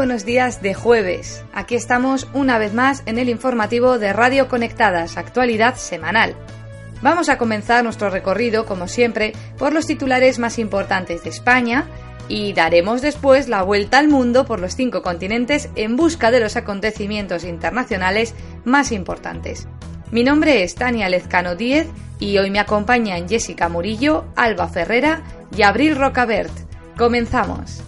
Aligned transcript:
Buenos 0.00 0.24
días 0.24 0.62
de 0.62 0.72
jueves. 0.72 1.44
Aquí 1.52 1.74
estamos 1.74 2.26
una 2.32 2.56
vez 2.56 2.72
más 2.72 3.02
en 3.04 3.18
el 3.18 3.28
informativo 3.28 3.98
de 3.98 4.14
Radio 4.14 4.48
Conectadas, 4.48 5.18
actualidad 5.18 5.74
semanal. 5.74 6.34
Vamos 7.02 7.28
a 7.28 7.36
comenzar 7.36 7.84
nuestro 7.84 8.08
recorrido, 8.08 8.64
como 8.64 8.88
siempre, 8.88 9.34
por 9.58 9.74
los 9.74 9.86
titulares 9.86 10.38
más 10.38 10.58
importantes 10.58 11.24
de 11.24 11.28
España 11.28 11.86
y 12.28 12.54
daremos 12.54 13.02
después 13.02 13.50
la 13.50 13.62
vuelta 13.62 13.98
al 13.98 14.08
mundo 14.08 14.46
por 14.46 14.58
los 14.58 14.74
cinco 14.74 15.02
continentes 15.02 15.68
en 15.74 15.96
busca 15.96 16.30
de 16.30 16.40
los 16.40 16.56
acontecimientos 16.56 17.44
internacionales 17.44 18.34
más 18.64 18.92
importantes. 18.92 19.68
Mi 20.10 20.24
nombre 20.24 20.62
es 20.62 20.76
Tania 20.76 21.10
Lezcano 21.10 21.56
Díez 21.56 21.88
y 22.18 22.38
hoy 22.38 22.50
me 22.50 22.58
acompañan 22.58 23.28
Jessica 23.28 23.68
Murillo, 23.68 24.24
Alba 24.34 24.66
Ferrera 24.66 25.22
y 25.54 25.60
Abril 25.60 25.94
Rocabert. 25.94 26.52
Comenzamos. 26.96 27.82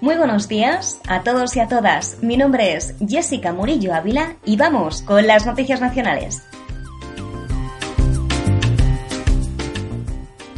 Muy 0.00 0.14
buenos 0.14 0.46
días 0.46 1.00
a 1.08 1.24
todos 1.24 1.56
y 1.56 1.60
a 1.60 1.66
todas. 1.66 2.22
Mi 2.22 2.36
nombre 2.36 2.76
es 2.76 2.94
Jessica 3.08 3.52
Murillo 3.52 3.92
Ávila 3.92 4.36
y 4.44 4.56
vamos 4.56 5.02
con 5.02 5.26
las 5.26 5.44
noticias 5.44 5.80
nacionales. 5.80 6.44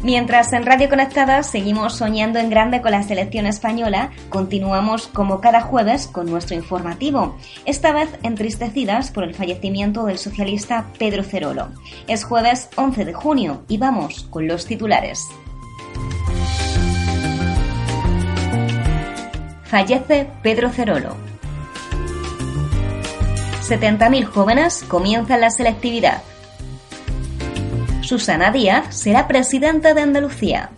Mientras 0.05 0.53
en 0.53 0.67
Radio 0.67 0.91
Conectada 0.91 1.43
seguimos 1.43 1.95
soñando 1.95 2.39
en 2.39 2.51
grande 2.51 2.83
con 2.83 2.91
la 2.91 3.03
selección 3.03 3.47
española, 3.47 4.11
continuamos 4.29 5.09
como 5.09 5.41
cada 5.41 5.63
jueves 5.63 6.07
con 6.07 6.27
nuestro 6.27 6.55
informativo, 6.55 7.39
esta 7.65 7.91
vez 7.95 8.11
entristecidas 8.23 9.11
por 9.11 9.25
el 9.25 9.35
fallecimiento 9.35 10.05
del 10.05 10.19
socialista 10.19 10.85
Pedro 10.99 11.23
Cerolo. 11.23 11.69
Es 12.07 12.25
jueves 12.25 12.69
11 12.77 13.07
de 13.07 13.15
junio 13.15 13.63
y 13.67 13.79
vamos 13.79 14.27
con 14.29 14.47
los 14.47 14.67
titulares. 14.67 15.27
Fallece 19.63 20.29
Pedro 20.43 20.69
Cerolo. 20.69 21.17
70.000 23.63 24.25
jóvenes 24.25 24.85
comienzan 24.87 25.41
la 25.41 25.49
selectividad. 25.49 26.23
Susana 28.05 28.51
Díaz 28.51 28.95
será 28.95 29.27
presidenta 29.27 29.95
de 29.95 30.03
Andalucía. 30.03 30.71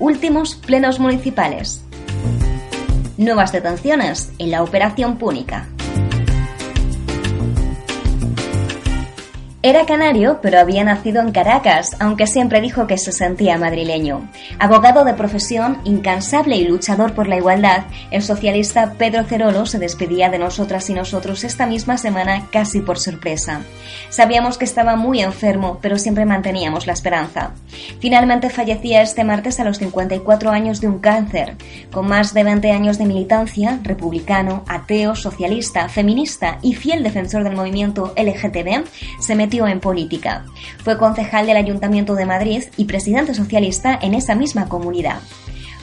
Últimos 0.00 0.56
plenos 0.56 0.98
municipales. 0.98 1.84
Nuevas 3.16 3.52
detenciones 3.52 4.32
en 4.38 4.50
la 4.50 4.64
Operación 4.64 5.18
Púnica. 5.18 5.68
Era 9.64 9.86
canario, 9.86 10.40
pero 10.42 10.58
había 10.58 10.82
nacido 10.82 11.22
en 11.22 11.30
Caracas, 11.30 11.94
aunque 12.00 12.26
siempre 12.26 12.60
dijo 12.60 12.88
que 12.88 12.98
se 12.98 13.12
sentía 13.12 13.58
madrileño. 13.58 14.28
Abogado 14.58 15.04
de 15.04 15.14
profesión, 15.14 15.78
incansable 15.84 16.56
y 16.56 16.64
luchador 16.64 17.14
por 17.14 17.28
la 17.28 17.36
igualdad, 17.36 17.84
el 18.10 18.22
socialista 18.22 18.94
Pedro 18.98 19.22
Cerolo 19.22 19.64
se 19.64 19.78
despedía 19.78 20.30
de 20.30 20.40
nosotras 20.40 20.90
y 20.90 20.94
nosotros 20.94 21.44
esta 21.44 21.66
misma 21.66 21.96
semana 21.96 22.48
casi 22.50 22.80
por 22.80 22.98
sorpresa. 22.98 23.60
Sabíamos 24.10 24.58
que 24.58 24.64
estaba 24.64 24.96
muy 24.96 25.20
enfermo, 25.20 25.78
pero 25.80 25.96
siempre 25.96 26.26
manteníamos 26.26 26.88
la 26.88 26.94
esperanza. 26.94 27.52
Finalmente 28.00 28.50
fallecía 28.50 29.00
este 29.00 29.22
martes 29.22 29.60
a 29.60 29.64
los 29.64 29.78
54 29.78 30.50
años 30.50 30.80
de 30.80 30.88
un 30.88 30.98
cáncer. 30.98 31.56
Con 31.92 32.08
más 32.08 32.34
de 32.34 32.42
20 32.42 32.72
años 32.72 32.98
de 32.98 33.06
militancia, 33.06 33.78
republicano, 33.84 34.64
ateo, 34.66 35.14
socialista, 35.14 35.88
feminista 35.88 36.58
y 36.62 36.74
fiel 36.74 37.04
defensor 37.04 37.44
del 37.44 37.54
movimiento 37.54 38.12
LGTB, 38.16 38.84
se 39.20 39.36
metió 39.36 39.51
en 39.52 39.80
política. 39.80 40.44
Fue 40.82 40.98
concejal 40.98 41.46
del 41.46 41.56
Ayuntamiento 41.56 42.14
de 42.14 42.24
Madrid 42.24 42.64
y 42.76 42.86
presidente 42.86 43.34
socialista 43.34 43.98
en 44.00 44.14
esa 44.14 44.34
misma 44.34 44.68
comunidad. 44.68 45.20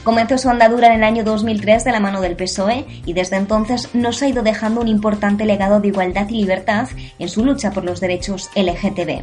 Comenzó 0.02 0.38
su 0.38 0.48
andadura 0.48 0.88
en 0.88 0.94
el 0.94 1.04
año 1.04 1.24
2003 1.24 1.84
de 1.84 1.92
la 1.92 2.00
mano 2.00 2.22
del 2.22 2.34
PSOE 2.34 2.86
y 3.04 3.12
desde 3.12 3.36
entonces 3.36 3.94
nos 3.94 4.22
ha 4.22 4.28
ido 4.28 4.42
dejando 4.42 4.80
un 4.80 4.88
importante 4.88 5.44
legado 5.44 5.78
de 5.78 5.88
igualdad 5.88 6.28
y 6.30 6.40
libertad 6.40 6.88
en 7.18 7.28
su 7.28 7.44
lucha 7.44 7.70
por 7.70 7.84
los 7.84 8.00
derechos 8.00 8.50
LGTB. 8.56 9.22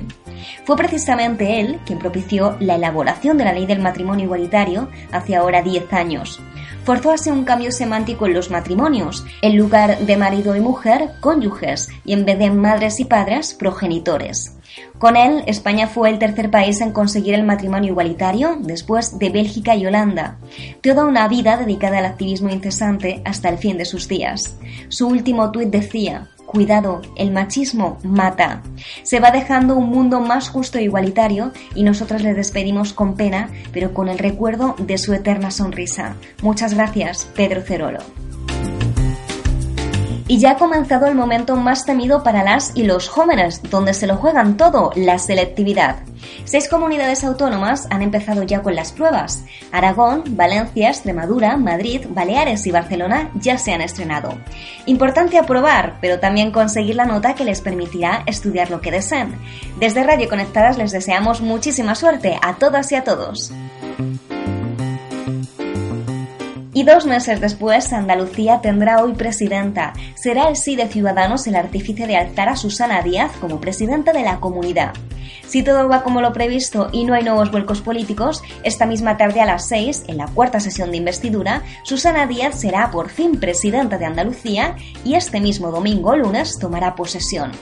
Fue 0.65 0.75
precisamente 0.75 1.59
él 1.59 1.79
quien 1.85 1.97
propició 1.97 2.57
la 2.59 2.75
elaboración 2.75 3.37
de 3.37 3.45
la 3.45 3.53
ley 3.53 3.65
del 3.65 3.79
matrimonio 3.79 4.25
igualitario 4.25 4.87
hace 5.11 5.35
ahora 5.35 5.63
10 5.63 5.91
años 5.93 6.39
forzó 6.87 7.11
así 7.11 7.29
un 7.29 7.43
cambio 7.43 7.73
semántico 7.73 8.27
en 8.27 8.33
los 8.33 8.49
matrimonios. 8.49 9.25
En 9.41 9.57
lugar 9.57 9.97
de 9.99 10.15
marido 10.15 10.55
y 10.55 10.61
mujer, 10.61 11.09
cónyuges, 11.19 11.89
y 12.05 12.13
en 12.13 12.23
vez 12.23 12.39
de 12.39 12.49
madres 12.49 13.01
y 13.01 13.03
padres, 13.03 13.53
progenitores. 13.53 14.55
Con 14.97 15.17
él, 15.17 15.43
España 15.47 15.87
fue 15.87 16.09
el 16.09 16.17
tercer 16.17 16.49
país 16.49 16.79
en 16.79 16.93
conseguir 16.93 17.33
el 17.33 17.43
matrimonio 17.43 17.91
igualitario, 17.91 18.57
después 18.61 19.19
de 19.19 19.29
Bélgica 19.29 19.75
y 19.75 19.85
Holanda. 19.85 20.37
Toda 20.81 21.03
una 21.03 21.27
vida 21.27 21.57
dedicada 21.57 21.97
al 21.97 22.05
activismo 22.05 22.49
incesante 22.49 23.21
hasta 23.25 23.49
el 23.49 23.57
fin 23.57 23.77
de 23.77 23.83
sus 23.83 24.07
días. 24.07 24.55
Su 24.87 25.09
último 25.09 25.51
tuit 25.51 25.67
decía, 25.67 26.29
Cuidado, 26.47 27.01
el 27.17 27.31
machismo 27.31 27.99
mata. 28.03 28.63
Se 29.03 29.19
va 29.19 29.31
dejando 29.31 29.75
un 29.75 29.89
mundo 29.89 30.21
más 30.21 30.47
justo 30.47 30.77
e 30.77 30.83
igualitario 30.83 31.51
y 31.75 31.83
nosotras 31.83 32.23
le 32.23 32.33
despedimos 32.33 32.93
con 32.93 33.15
pena, 33.15 33.49
pero 33.73 33.93
con 33.93 34.07
el 34.07 34.17
recuerdo 34.17 34.73
de 34.79 34.97
su 34.97 35.13
eterna 35.13 35.51
sonrisa. 35.51 36.15
Muchas 36.41 36.73
gracias, 36.73 37.27
Pedro 37.35 37.61
Cerolo. 37.61 37.99
Y 40.29 40.39
ya 40.39 40.51
ha 40.51 40.57
comenzado 40.57 41.07
el 41.07 41.15
momento 41.15 41.55
más 41.55 41.85
temido 41.85 42.21
para 42.21 42.43
las 42.43 42.75
y 42.75 42.83
los 42.83 43.07
jóvenes, 43.07 43.61
donde 43.69 43.93
se 43.93 44.07
lo 44.07 44.17
juegan 44.17 44.57
todo, 44.57 44.91
la 44.95 45.19
selectividad. 45.19 45.97
Seis 46.43 46.67
comunidades 46.67 47.23
autónomas 47.23 47.87
han 47.89 48.01
empezado 48.01 48.43
ya 48.43 48.61
con 48.61 48.75
las 48.75 48.91
pruebas. 48.91 49.45
Aragón, 49.71 50.23
Valencia, 50.31 50.89
Extremadura, 50.89 51.55
Madrid, 51.55 52.05
Baleares 52.09 52.67
y 52.67 52.71
Barcelona 52.71 53.31
ya 53.35 53.57
se 53.57 53.71
han 53.71 53.81
estrenado. 53.81 54.37
Importante 54.85 55.37
aprobar, 55.37 55.97
pero 56.01 56.19
también 56.19 56.51
conseguir 56.51 56.95
la 56.95 57.05
nota 57.05 57.33
que 57.33 57.45
les 57.45 57.61
permitirá 57.61 58.23
estudiar 58.25 58.69
lo 58.69 58.81
que 58.81 58.91
deseen. 58.91 59.35
Desde 59.79 60.03
Radio 60.03 60.27
Conectadas 60.27 60.77
les 60.77 60.91
deseamos 60.91 61.39
muchísima 61.39 61.95
suerte 61.95 62.37
a 62.41 62.55
todas 62.55 62.91
y 62.91 62.95
a 62.95 63.05
todos. 63.05 63.53
Y 66.77 66.83
dos 66.83 67.07
meses 67.07 67.41
después, 67.41 67.91
Andalucía 67.91 68.61
tendrá 68.61 69.01
hoy 69.01 69.13
presidenta. 69.13 69.93
Será 70.13 70.47
el 70.47 70.55
sí 70.55 70.75
de 70.75 70.87
Ciudadanos 70.87 71.47
el 71.47 71.55
artífice 71.55 72.05
de 72.05 72.15
alzar 72.15 72.49
a 72.49 72.55
Susana 72.55 73.01
Díaz 73.01 73.31
como 73.41 73.59
presidenta 73.59 74.13
de 74.13 74.21
la 74.21 74.39
comunidad. 74.39 74.93
Si 75.47 75.63
todo 75.63 75.89
va 75.89 76.03
como 76.03 76.21
lo 76.21 76.33
previsto 76.33 76.89
y 76.91 77.05
no 77.05 77.15
hay 77.15 77.23
nuevos 77.23 77.49
vuelcos 77.49 77.81
políticos, 77.81 78.43
esta 78.61 78.85
misma 78.85 79.17
tarde 79.17 79.41
a 79.41 79.47
las 79.47 79.67
6, 79.69 80.03
en 80.05 80.17
la 80.17 80.27
cuarta 80.27 80.59
sesión 80.59 80.91
de 80.91 80.97
investidura, 80.97 81.63
Susana 81.81 82.27
Díaz 82.27 82.59
será 82.59 82.91
por 82.91 83.09
fin 83.09 83.39
presidenta 83.39 83.97
de 83.97 84.05
Andalucía 84.05 84.75
y 85.03 85.15
este 85.15 85.39
mismo 85.39 85.71
domingo 85.71 86.15
lunes 86.15 86.59
tomará 86.59 86.93
posesión. 86.93 87.53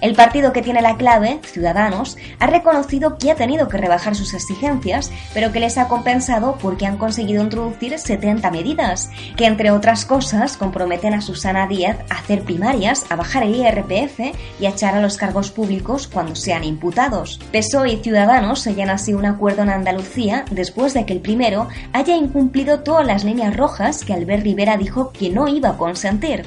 El 0.00 0.14
partido 0.14 0.52
que 0.52 0.62
tiene 0.62 0.80
la 0.80 0.96
clave, 0.96 1.40
Ciudadanos, 1.42 2.16
ha 2.38 2.46
reconocido 2.46 3.18
que 3.18 3.32
ha 3.32 3.34
tenido 3.34 3.68
que 3.68 3.78
rebajar 3.78 4.14
sus 4.14 4.32
exigencias, 4.32 5.10
pero 5.34 5.50
que 5.50 5.58
les 5.58 5.76
ha 5.76 5.88
compensado 5.88 6.56
porque 6.60 6.86
han 6.86 6.98
conseguido 6.98 7.42
introducir 7.42 7.98
70 7.98 8.50
medidas, 8.52 9.10
que 9.36 9.46
entre 9.46 9.72
otras 9.72 10.04
cosas 10.04 10.56
comprometen 10.56 11.14
a 11.14 11.20
Susana 11.20 11.66
Díaz 11.66 11.98
a 12.10 12.18
hacer 12.18 12.42
primarias, 12.42 13.06
a 13.10 13.16
bajar 13.16 13.42
el 13.42 13.56
IRPF 13.56 14.20
y 14.60 14.66
a 14.66 14.70
echar 14.70 14.94
a 14.94 15.00
los 15.00 15.16
cargos 15.16 15.50
públicos 15.50 16.06
cuando 16.06 16.36
sean 16.36 16.62
imputados. 16.62 17.40
PSOE 17.50 17.94
y 17.94 17.96
Ciudadanos 18.02 18.60
sellan 18.60 18.90
así 18.90 19.14
un 19.14 19.26
acuerdo 19.26 19.62
en 19.62 19.70
Andalucía 19.70 20.44
después 20.50 20.94
de 20.94 21.06
que 21.06 21.12
el 21.12 21.20
primero 21.20 21.68
haya 21.92 22.16
incumplido 22.16 22.80
todas 22.80 23.06
las 23.06 23.24
líneas 23.24 23.56
rojas 23.56 24.04
que 24.04 24.14
Albert 24.14 24.44
Rivera 24.44 24.76
dijo 24.76 25.10
que 25.12 25.30
no 25.30 25.48
iba 25.48 25.70
a 25.70 25.76
consentir. 25.76 26.44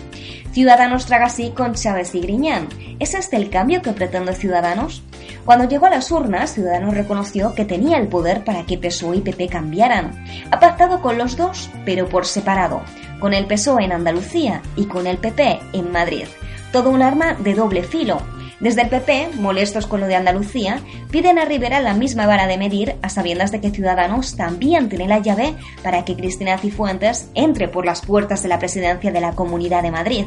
Ciudadanos 0.52 1.06
traga 1.06 1.28
así 1.28 1.52
con 1.52 1.76
Chávez 1.76 2.14
y 2.14 2.20
Griñán. 2.20 2.68
¿Es 3.00 3.14
este 3.14 3.38
el 3.38 3.50
cambio 3.50 3.82
que 3.82 3.94
pretende 3.94 4.36
Ciudadanos? 4.36 5.02
Cuando 5.46 5.68
llegó 5.68 5.86
a 5.86 5.92
las 5.92 6.12
urnas, 6.12 6.54
Ciudadanos 6.54 6.94
reconoció 6.94 7.56
que 7.56 7.64
tenía 7.64 7.98
el 7.98 8.10
poder 8.10 8.44
para 8.44 8.66
que 8.66 8.78
PSOE 8.78 9.18
y 9.18 9.22
PP 9.22 9.48
cambiaran. 9.48 10.26
Ha 10.52 10.60
pactado 10.60 11.02
con 11.02 11.18
los 11.18 11.38
dos, 11.38 11.70
pero 11.86 12.10
por 12.10 12.26
separado, 12.26 12.82
con 13.22 13.34
el 13.34 13.48
PSOE 13.48 13.86
en 13.86 13.94
Andalucía 13.94 14.62
y 14.76 14.88
con 14.88 15.08
el 15.08 15.20
PP 15.20 15.62
en 15.72 15.90
Madrid. 15.90 16.26
Todo 16.74 16.90
un 16.90 17.02
arma 17.02 17.34
de 17.36 17.54
doble 17.54 17.84
filo, 17.84 18.22
desde 18.62 18.84
el 18.84 18.90
PP, 18.90 19.32
molestos 19.40 19.88
con 19.88 20.02
lo 20.02 20.08
de 20.08 20.16
Andalucía, 20.16 20.82
piden 21.10 21.40
a 21.40 21.46
Rivera 21.46 21.80
la 21.80 21.96
misma 21.96 22.28
vara 22.28 22.46
de 22.46 22.60
medir 22.60 22.96
a 23.02 23.10
sabiendas 23.10 23.52
de 23.52 23.60
que 23.60 23.72
Ciudadanos 23.72 24.36
también 24.36 24.88
tiene 24.88 25.08
la 25.08 25.18
llave 25.18 25.56
para 25.82 26.06
que 26.06 26.16
Cristina 26.16 26.60
Cifuentes 26.60 27.30
entre 27.34 27.68
por 27.68 27.88
las 27.88 28.06
puertas 28.06 28.44
de 28.44 28.50
la 28.50 28.60
presidencia 28.60 29.12
de 29.12 29.20
la 29.20 29.34
Comunidad 29.34 29.82
de 29.82 29.90
Madrid. 29.90 30.26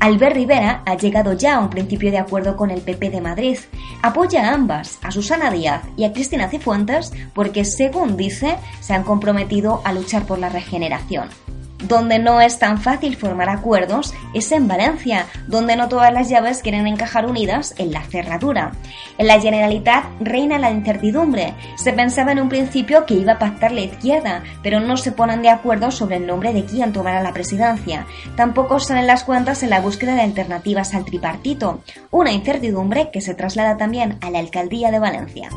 Albert 0.00 0.34
Rivera 0.34 0.82
ha 0.84 0.96
llegado 0.96 1.32
ya 1.34 1.54
a 1.54 1.60
un 1.60 1.70
principio 1.70 2.10
de 2.10 2.18
acuerdo 2.18 2.56
con 2.56 2.72
el 2.72 2.80
PP 2.80 3.10
de 3.10 3.20
Madrid. 3.20 3.58
Apoya 4.02 4.50
a 4.50 4.54
ambas, 4.54 4.98
a 5.02 5.12
Susana 5.12 5.52
Díaz 5.52 5.82
y 5.96 6.02
a 6.02 6.12
Cristina 6.12 6.48
Cifuentes, 6.48 7.12
porque, 7.34 7.64
según 7.64 8.16
dice, 8.16 8.56
se 8.80 8.94
han 8.94 9.04
comprometido 9.04 9.80
a 9.84 9.92
luchar 9.92 10.26
por 10.26 10.40
la 10.40 10.48
regeneración. 10.48 11.28
Donde 11.84 12.18
no 12.18 12.40
es 12.40 12.58
tan 12.58 12.80
fácil 12.80 13.16
formar 13.16 13.48
acuerdos 13.48 14.14
es 14.34 14.50
en 14.52 14.66
Valencia, 14.66 15.26
donde 15.46 15.76
no 15.76 15.88
todas 15.88 16.12
las 16.12 16.28
llaves 16.28 16.62
quieren 16.62 16.86
encajar 16.86 17.26
unidas 17.26 17.74
en 17.78 17.92
la 17.92 18.02
cerradura. 18.02 18.72
En 19.18 19.26
la 19.26 19.40
Generalitat 19.40 20.04
reina 20.20 20.58
la 20.58 20.70
incertidumbre. 20.70 21.54
Se 21.76 21.92
pensaba 21.92 22.32
en 22.32 22.40
un 22.40 22.48
principio 22.48 23.06
que 23.06 23.14
iba 23.14 23.34
a 23.34 23.38
pactar 23.38 23.72
la 23.72 23.82
izquierda, 23.82 24.42
pero 24.62 24.80
no 24.80 24.96
se 24.96 25.12
ponen 25.12 25.42
de 25.42 25.50
acuerdo 25.50 25.90
sobre 25.90 26.16
el 26.16 26.26
nombre 26.26 26.52
de 26.52 26.64
quién 26.64 26.92
tomará 26.92 27.22
la 27.22 27.32
presidencia. 27.32 28.06
Tampoco 28.36 28.80
salen 28.80 29.06
las 29.06 29.24
cuentas 29.24 29.62
en 29.62 29.70
la 29.70 29.80
búsqueda 29.80 30.14
de 30.14 30.22
alternativas 30.22 30.94
al 30.94 31.04
tripartito, 31.04 31.80
una 32.10 32.32
incertidumbre 32.32 33.10
que 33.12 33.20
se 33.20 33.34
traslada 33.34 33.76
también 33.76 34.18
a 34.22 34.30
la 34.30 34.38
alcaldía 34.38 34.90
de 34.90 34.98
Valencia. 34.98 35.50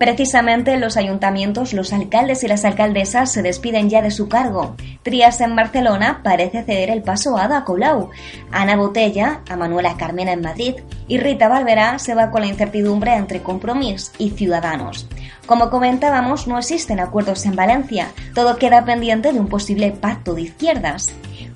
Precisamente 0.00 0.72
en 0.72 0.80
los 0.80 0.96
ayuntamientos, 0.96 1.74
los 1.74 1.92
alcaldes 1.92 2.42
y 2.42 2.48
las 2.48 2.64
alcaldesas 2.64 3.30
se 3.30 3.42
despiden 3.42 3.90
ya 3.90 4.00
de 4.00 4.10
su 4.10 4.30
cargo. 4.30 4.74
Trías 5.02 5.42
en 5.42 5.54
Barcelona 5.54 6.22
parece 6.24 6.62
ceder 6.62 6.88
el 6.88 7.02
paso 7.02 7.36
a 7.36 7.44
Ada 7.44 7.64
Colau, 7.64 8.08
Ana 8.50 8.76
Botella 8.76 9.42
a 9.46 9.56
Manuela 9.56 9.98
Carmena 9.98 10.32
en 10.32 10.40
Madrid 10.40 10.76
y 11.06 11.18
Rita 11.18 11.48
Valverá 11.48 11.98
se 11.98 12.14
va 12.14 12.30
con 12.30 12.40
la 12.40 12.46
incertidumbre 12.46 13.12
entre 13.12 13.42
Compromís 13.42 14.10
y 14.16 14.30
Ciudadanos. 14.30 15.06
Como 15.44 15.68
comentábamos, 15.68 16.48
no 16.48 16.58
existen 16.58 16.98
acuerdos 16.98 17.44
en 17.44 17.54
Valencia, 17.54 18.08
todo 18.34 18.56
queda 18.56 18.86
pendiente 18.86 19.34
de 19.34 19.40
un 19.40 19.48
posible 19.48 19.90
pacto 19.90 20.32
de 20.32 20.40
izquierdas. 20.40 21.10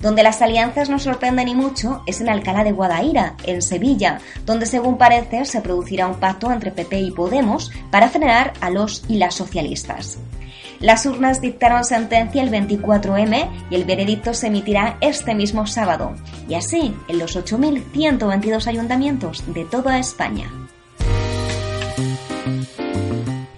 Donde 0.05 0.23
las 0.23 0.43
alianzas 0.43 0.91
no 0.91 0.99
sorprenden 0.99 1.49
y 1.49 1.55
mucho 1.55 2.03
es 2.05 2.21
en 2.21 2.29
Alcalá 2.29 2.63
de 2.63 2.73
Guadaira, 2.73 3.37
en 3.47 3.63
Sevilla, 3.63 4.19
donde 4.45 4.67
según 4.67 4.99
parece 4.99 5.47
se 5.47 5.63
producirá 5.63 6.07
un 6.07 6.21
pacto 6.21 6.53
entre 6.53 6.73
PP 6.73 7.01
y 7.01 7.11
Podemos 7.11 7.73
para 7.91 8.11
frenar 8.11 8.53
a 8.61 8.69
los 8.69 9.03
y 9.09 9.17
las 9.17 9.35
socialistas. 9.35 10.19
Las 10.79 11.07
urnas 11.07 11.41
dictaron 11.41 11.85
sentencia 11.85 12.43
el 12.43 12.51
24M 12.51 13.49
y 13.71 13.75
el 13.75 13.85
veredicto 13.85 14.35
se 14.35 14.49
emitirá 14.49 14.99
este 15.01 15.35
mismo 15.35 15.67
sábado, 15.67 16.15
y 16.51 16.55
así 16.55 16.95
en 17.09 17.19
los 17.19 17.35
8.122 17.35 18.67
ayuntamientos 18.67 19.43
de 19.55 19.65
toda 19.65 19.99
España. 19.99 20.64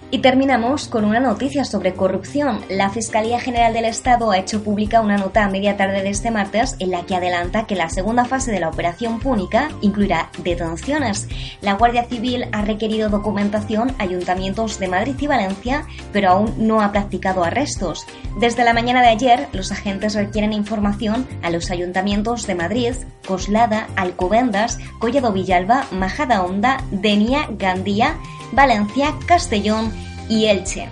Y 0.09 0.19
terminamos 0.19 0.87
con 0.87 1.03
una 1.03 1.19
noticia 1.19 1.65
sobre 1.65 1.93
corrupción. 1.93 2.61
La 2.69 2.89
Fiscalía 2.89 3.41
General 3.41 3.73
del 3.73 3.83
Estado 3.83 4.31
ha 4.31 4.37
hecho 4.37 4.63
pública 4.63 5.01
una 5.01 5.17
nota 5.17 5.43
a 5.43 5.49
media 5.49 5.75
tarde 5.75 6.01
de 6.01 6.09
este 6.09 6.31
martes 6.31 6.77
en 6.79 6.91
la 6.91 7.05
que 7.05 7.15
adelanta 7.15 7.67
que 7.67 7.75
la 7.75 7.89
segunda 7.89 8.23
fase 8.23 8.53
de 8.53 8.61
la 8.61 8.69
operación 8.69 9.19
púnica 9.19 9.67
incluirá 9.81 10.29
detenciones. 10.37 11.27
La 11.59 11.73
Guardia 11.73 12.05
Civil 12.05 12.45
ha 12.53 12.61
requerido 12.61 13.09
documentación 13.09 13.93
a 13.99 14.03
ayuntamientos 14.03 14.79
de 14.79 14.87
Madrid 14.87 15.15
y 15.19 15.27
Valencia, 15.27 15.85
pero 16.13 16.29
aún 16.29 16.53
no 16.57 16.79
ha 16.79 16.93
practicado 16.93 17.43
arrestos. 17.43 18.07
Desde 18.39 18.63
la 18.63 18.73
mañana 18.73 19.01
de 19.01 19.09
ayer, 19.09 19.49
los 19.51 19.73
agentes 19.73 20.15
requieren 20.15 20.53
información 20.53 21.27
a 21.43 21.49
los 21.49 21.69
ayuntamientos 21.69 22.47
de 22.47 22.55
Madrid, 22.55 22.93
Coslada, 23.27 23.89
Alcobendas, 23.97 24.79
Collado 24.99 25.33
Villalba, 25.33 25.85
Majada 25.91 26.43
Honda, 26.43 26.81
Denia, 26.91 27.49
Gandía, 27.49 28.15
Valencia, 28.51 29.13
Castellón 29.25 29.91
y 30.29 30.45
Elche. 30.45 30.89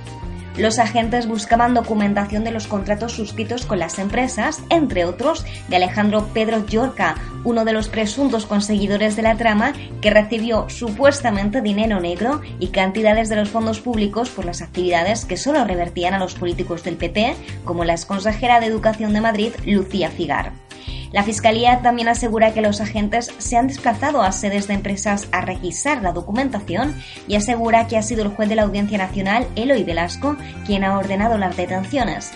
Los 0.57 0.79
agentes 0.79 1.27
buscaban 1.27 1.73
documentación 1.73 2.45
de 2.45 2.51
los 2.51 2.67
contratos 2.67 3.11
suscritos 3.11 3.65
con 3.65 3.77
las 3.77 3.99
empresas, 3.99 4.61
entre 4.69 5.03
otros 5.03 5.45
de 5.67 5.75
Alejandro 5.75 6.29
Pedro 6.33 6.65
Yorca, 6.65 7.15
uno 7.43 7.65
de 7.65 7.73
los 7.73 7.89
presuntos 7.89 8.45
conseguidores 8.45 9.17
de 9.17 9.21
la 9.21 9.35
trama 9.35 9.73
que 10.01 10.11
recibió 10.11 10.69
supuestamente 10.69 11.61
dinero 11.61 11.99
negro 11.99 12.41
y 12.59 12.67
cantidades 12.67 13.27
de 13.27 13.35
los 13.35 13.49
fondos 13.49 13.81
públicos 13.81 14.29
por 14.29 14.45
las 14.45 14.61
actividades 14.61 15.25
que 15.25 15.35
solo 15.35 15.65
revertían 15.65 16.13
a 16.13 16.19
los 16.19 16.35
políticos 16.35 16.83
del 16.83 16.95
PP, 16.95 17.35
como 17.65 17.83
la 17.83 17.93
exconsejera 17.93 18.61
de 18.61 18.67
Educación 18.67 19.11
de 19.11 19.21
Madrid, 19.21 19.51
Lucía 19.65 20.09
Figar. 20.09 20.64
La 21.11 21.23
Fiscalía 21.23 21.81
también 21.81 22.07
asegura 22.07 22.53
que 22.53 22.61
los 22.61 22.81
agentes 22.81 23.33
se 23.37 23.57
han 23.57 23.67
desplazado 23.67 24.21
a 24.21 24.31
sedes 24.31 24.67
de 24.67 24.73
empresas 24.73 25.27
a 25.31 25.41
requisar 25.41 26.01
la 26.01 26.11
documentación 26.11 26.95
y 27.27 27.35
asegura 27.35 27.87
que 27.87 27.97
ha 27.97 28.01
sido 28.01 28.23
el 28.23 28.29
juez 28.29 28.49
de 28.49 28.55
la 28.55 28.63
Audiencia 28.63 28.97
Nacional, 28.97 29.47
Eloy 29.55 29.83
Velasco, 29.83 30.35
quien 30.65 30.83
ha 30.83 30.97
ordenado 30.97 31.37
las 31.37 31.55
detenciones. 31.55 32.31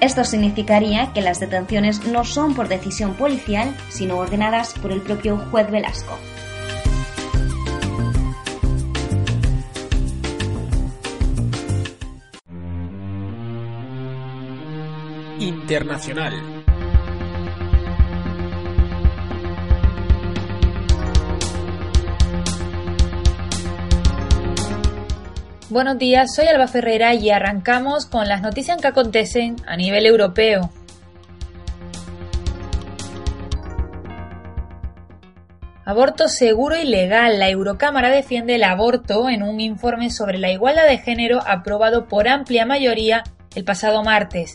Esto 0.00 0.24
significaría 0.24 1.12
que 1.14 1.22
las 1.22 1.40
detenciones 1.40 2.04
no 2.06 2.24
son 2.24 2.54
por 2.54 2.68
decisión 2.68 3.14
policial, 3.14 3.74
sino 3.88 4.18
ordenadas 4.18 4.74
por 4.74 4.92
el 4.92 5.00
propio 5.00 5.38
juez 5.50 5.70
Velasco. 5.70 6.18
Internacional. 15.38 16.55
Buenos 25.68 25.98
días, 25.98 26.32
soy 26.32 26.46
Alba 26.46 26.68
Ferreira 26.68 27.12
y 27.14 27.30
arrancamos 27.30 28.06
con 28.06 28.28
las 28.28 28.40
noticias 28.40 28.80
que 28.80 28.86
acontecen 28.86 29.56
a 29.66 29.76
nivel 29.76 30.06
europeo. 30.06 30.70
Aborto 35.84 36.28
seguro 36.28 36.78
y 36.78 36.84
legal. 36.84 37.40
La 37.40 37.50
Eurocámara 37.50 38.10
defiende 38.10 38.54
el 38.54 38.62
aborto 38.62 39.28
en 39.28 39.42
un 39.42 39.58
informe 39.58 40.10
sobre 40.10 40.38
la 40.38 40.52
igualdad 40.52 40.86
de 40.86 40.98
género 40.98 41.40
aprobado 41.44 42.06
por 42.06 42.28
amplia 42.28 42.64
mayoría 42.64 43.24
el 43.56 43.64
pasado 43.64 44.04
martes. 44.04 44.54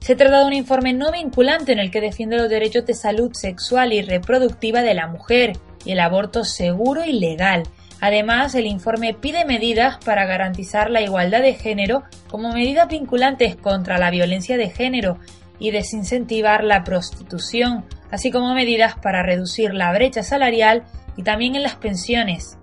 Se 0.00 0.16
trata 0.16 0.40
de 0.40 0.46
un 0.46 0.54
informe 0.54 0.92
no 0.92 1.12
vinculante 1.12 1.70
en 1.70 1.78
el 1.78 1.92
que 1.92 2.00
defiende 2.00 2.36
los 2.36 2.50
derechos 2.50 2.84
de 2.84 2.94
salud 2.94 3.30
sexual 3.32 3.92
y 3.92 4.02
reproductiva 4.02 4.82
de 4.82 4.94
la 4.94 5.06
mujer 5.06 5.52
y 5.84 5.92
el 5.92 6.00
aborto 6.00 6.42
seguro 6.42 7.04
y 7.04 7.12
legal. 7.12 7.62
Además, 8.00 8.54
el 8.54 8.66
informe 8.66 9.14
pide 9.14 9.44
medidas 9.44 9.98
para 10.04 10.24
garantizar 10.24 10.90
la 10.90 11.00
igualdad 11.00 11.42
de 11.42 11.54
género 11.54 12.04
como 12.28 12.52
medidas 12.52 12.88
vinculantes 12.88 13.56
contra 13.56 13.98
la 13.98 14.10
violencia 14.10 14.56
de 14.56 14.70
género 14.70 15.18
y 15.58 15.72
desincentivar 15.72 16.62
la 16.62 16.84
prostitución, 16.84 17.84
así 18.10 18.30
como 18.30 18.54
medidas 18.54 18.94
para 18.94 19.22
reducir 19.22 19.74
la 19.74 19.92
brecha 19.92 20.22
salarial 20.22 20.84
y 21.16 21.24
también 21.24 21.56
en 21.56 21.64
las 21.64 21.74
pensiones. 21.74 22.58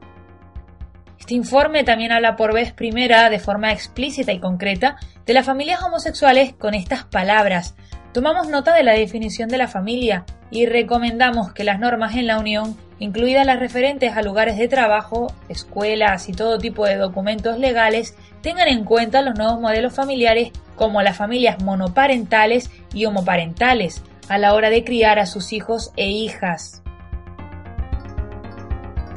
Este 1.20 1.34
informe 1.34 1.84
también 1.84 2.12
habla 2.12 2.36
por 2.36 2.54
vez 2.54 2.72
primera, 2.72 3.30
de 3.30 3.40
forma 3.40 3.74
explícita 3.74 4.32
y 4.32 4.40
concreta, 4.40 4.98
de 5.26 5.34
las 5.34 5.46
familias 5.46 5.82
homosexuales 5.82 6.54
con 6.54 6.76
estas 6.76 7.04
palabras. 7.04 7.76
Tomamos 8.16 8.48
nota 8.48 8.74
de 8.74 8.84
la 8.84 8.94
definición 8.94 9.50
de 9.50 9.58
la 9.58 9.68
familia 9.68 10.24
y 10.50 10.68
recomendamos 10.68 11.52
que 11.52 11.66
las 11.66 11.82
normas 11.82 12.16
en 12.16 12.28
la 12.28 12.40
Unión 12.40 12.78
incluidas 12.98 13.46
las 13.46 13.60
referentes 13.60 14.16
a 14.16 14.22
lugares 14.22 14.58
de 14.58 14.70
trabajo, 14.70 15.34
escuelas 15.50 16.30
y 16.30 16.32
todo 16.32 16.58
tipo 16.58 16.86
de 16.86 16.96
documentos 16.96 17.60
legales, 17.60 18.16
tengan 18.40 18.70
en 18.70 18.86
cuenta 18.86 19.22
los 19.22 19.36
nuevos 19.38 19.60
modelos 19.60 19.94
familiares 19.94 20.54
como 20.78 21.02
las 21.02 21.18
familias 21.18 21.62
monoparentales 21.62 22.72
y 22.94 23.04
homoparentales 23.04 24.02
a 24.30 24.38
la 24.38 24.54
hora 24.54 24.70
de 24.70 24.86
criar 24.86 25.20
a 25.20 25.26
sus 25.26 25.52
hijos 25.52 25.92
e 25.98 26.08
hijas. 26.08 26.84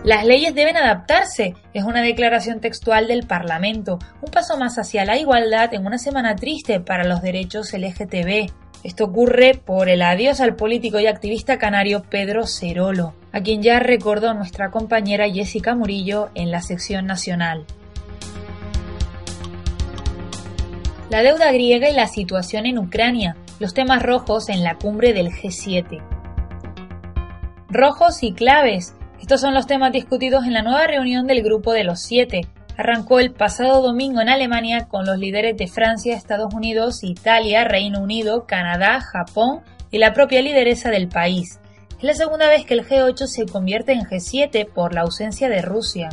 Las 0.03 0.25
leyes 0.25 0.57
deben 0.57 0.77
adaptarse, 0.77 1.55
es 1.73 1.85
una 1.85 2.03
declaración 2.03 2.59
textual 2.59 3.07
del 3.07 3.29
Parlamento, 3.29 4.01
un 4.21 4.33
paso 4.33 4.59
más 4.59 4.77
hacia 4.77 5.05
la 5.05 5.17
igualdad 5.19 5.73
en 5.73 5.87
una 5.87 5.99
semana 5.99 6.35
triste 6.35 6.81
para 6.81 7.05
los 7.05 7.23
derechos 7.23 7.73
LGTB. 7.73 8.51
Esto 8.85 9.05
ocurre 9.05 9.61
por 9.65 9.89
el 9.89 10.03
adiós 10.03 10.41
al 10.41 10.55
político 10.55 11.01
y 11.01 11.07
activista 11.07 11.59
canario 11.59 12.05
Pedro 12.09 12.47
Cerolo, 12.47 13.13
a 13.33 13.41
quien 13.41 13.63
ya 13.63 13.81
recordó 13.81 14.35
nuestra 14.35 14.71
compañera 14.71 15.29
Jessica 15.29 15.75
Murillo 15.75 16.29
en 16.35 16.51
la 16.53 16.63
sección 16.63 17.07
nacional. 17.07 17.65
La 21.11 21.23
deuda 21.23 21.51
griega 21.51 21.89
y 21.91 21.95
la 21.95 22.07
situación 22.07 22.67
en 22.67 22.79
Ucrania, 22.79 23.37
los 23.59 23.75
temas 23.75 24.03
rojos 24.03 24.49
en 24.49 24.63
la 24.63 24.77
cumbre 24.77 25.13
del 25.13 25.31
G7. 25.31 26.01
Rojos 27.71 28.23
y 28.23 28.33
claves, 28.33 28.95
estos 29.21 29.41
son 29.41 29.55
los 29.55 29.67
temas 29.67 29.93
discutidos 29.93 30.45
en 30.45 30.53
la 30.53 30.63
nueva 30.63 30.87
reunión 30.87 31.27
del 31.27 31.43
Grupo 31.43 31.73
de 31.73 31.85
los 31.85 32.01
Siete. 32.01 32.43
Arrancó 32.79 33.19
el 33.19 33.33
pasado 33.33 33.83
domingo 33.83 34.21
en 34.21 34.29
Alemania 34.29 34.87
con 34.87 35.05
los 35.05 35.19
líderes 35.19 35.57
de 35.57 35.67
Francia, 35.67 36.15
Estados 36.15 36.55
Unidos, 36.55 37.03
Italia, 37.03 37.65
Reino 37.65 38.01
Unido, 38.01 38.47
Canadá, 38.47 39.01
Japón 39.01 39.63
y 39.91 39.99
la 39.99 40.13
propia 40.13 40.43
lideresa 40.43 40.89
del 40.91 41.09
país. 41.09 41.59
Es 41.99 42.05
la 42.05 42.15
segunda 42.15 42.47
vez 42.47 42.65
que 42.65 42.75
el 42.75 42.87
G8 42.87 43.27
se 43.27 43.47
convierte 43.47 43.95
en 43.95 44.03
G7 44.03 44.73
por 44.73 44.95
la 44.95 45.01
ausencia 45.01 45.49
de 45.49 45.61
Rusia. 45.61 46.11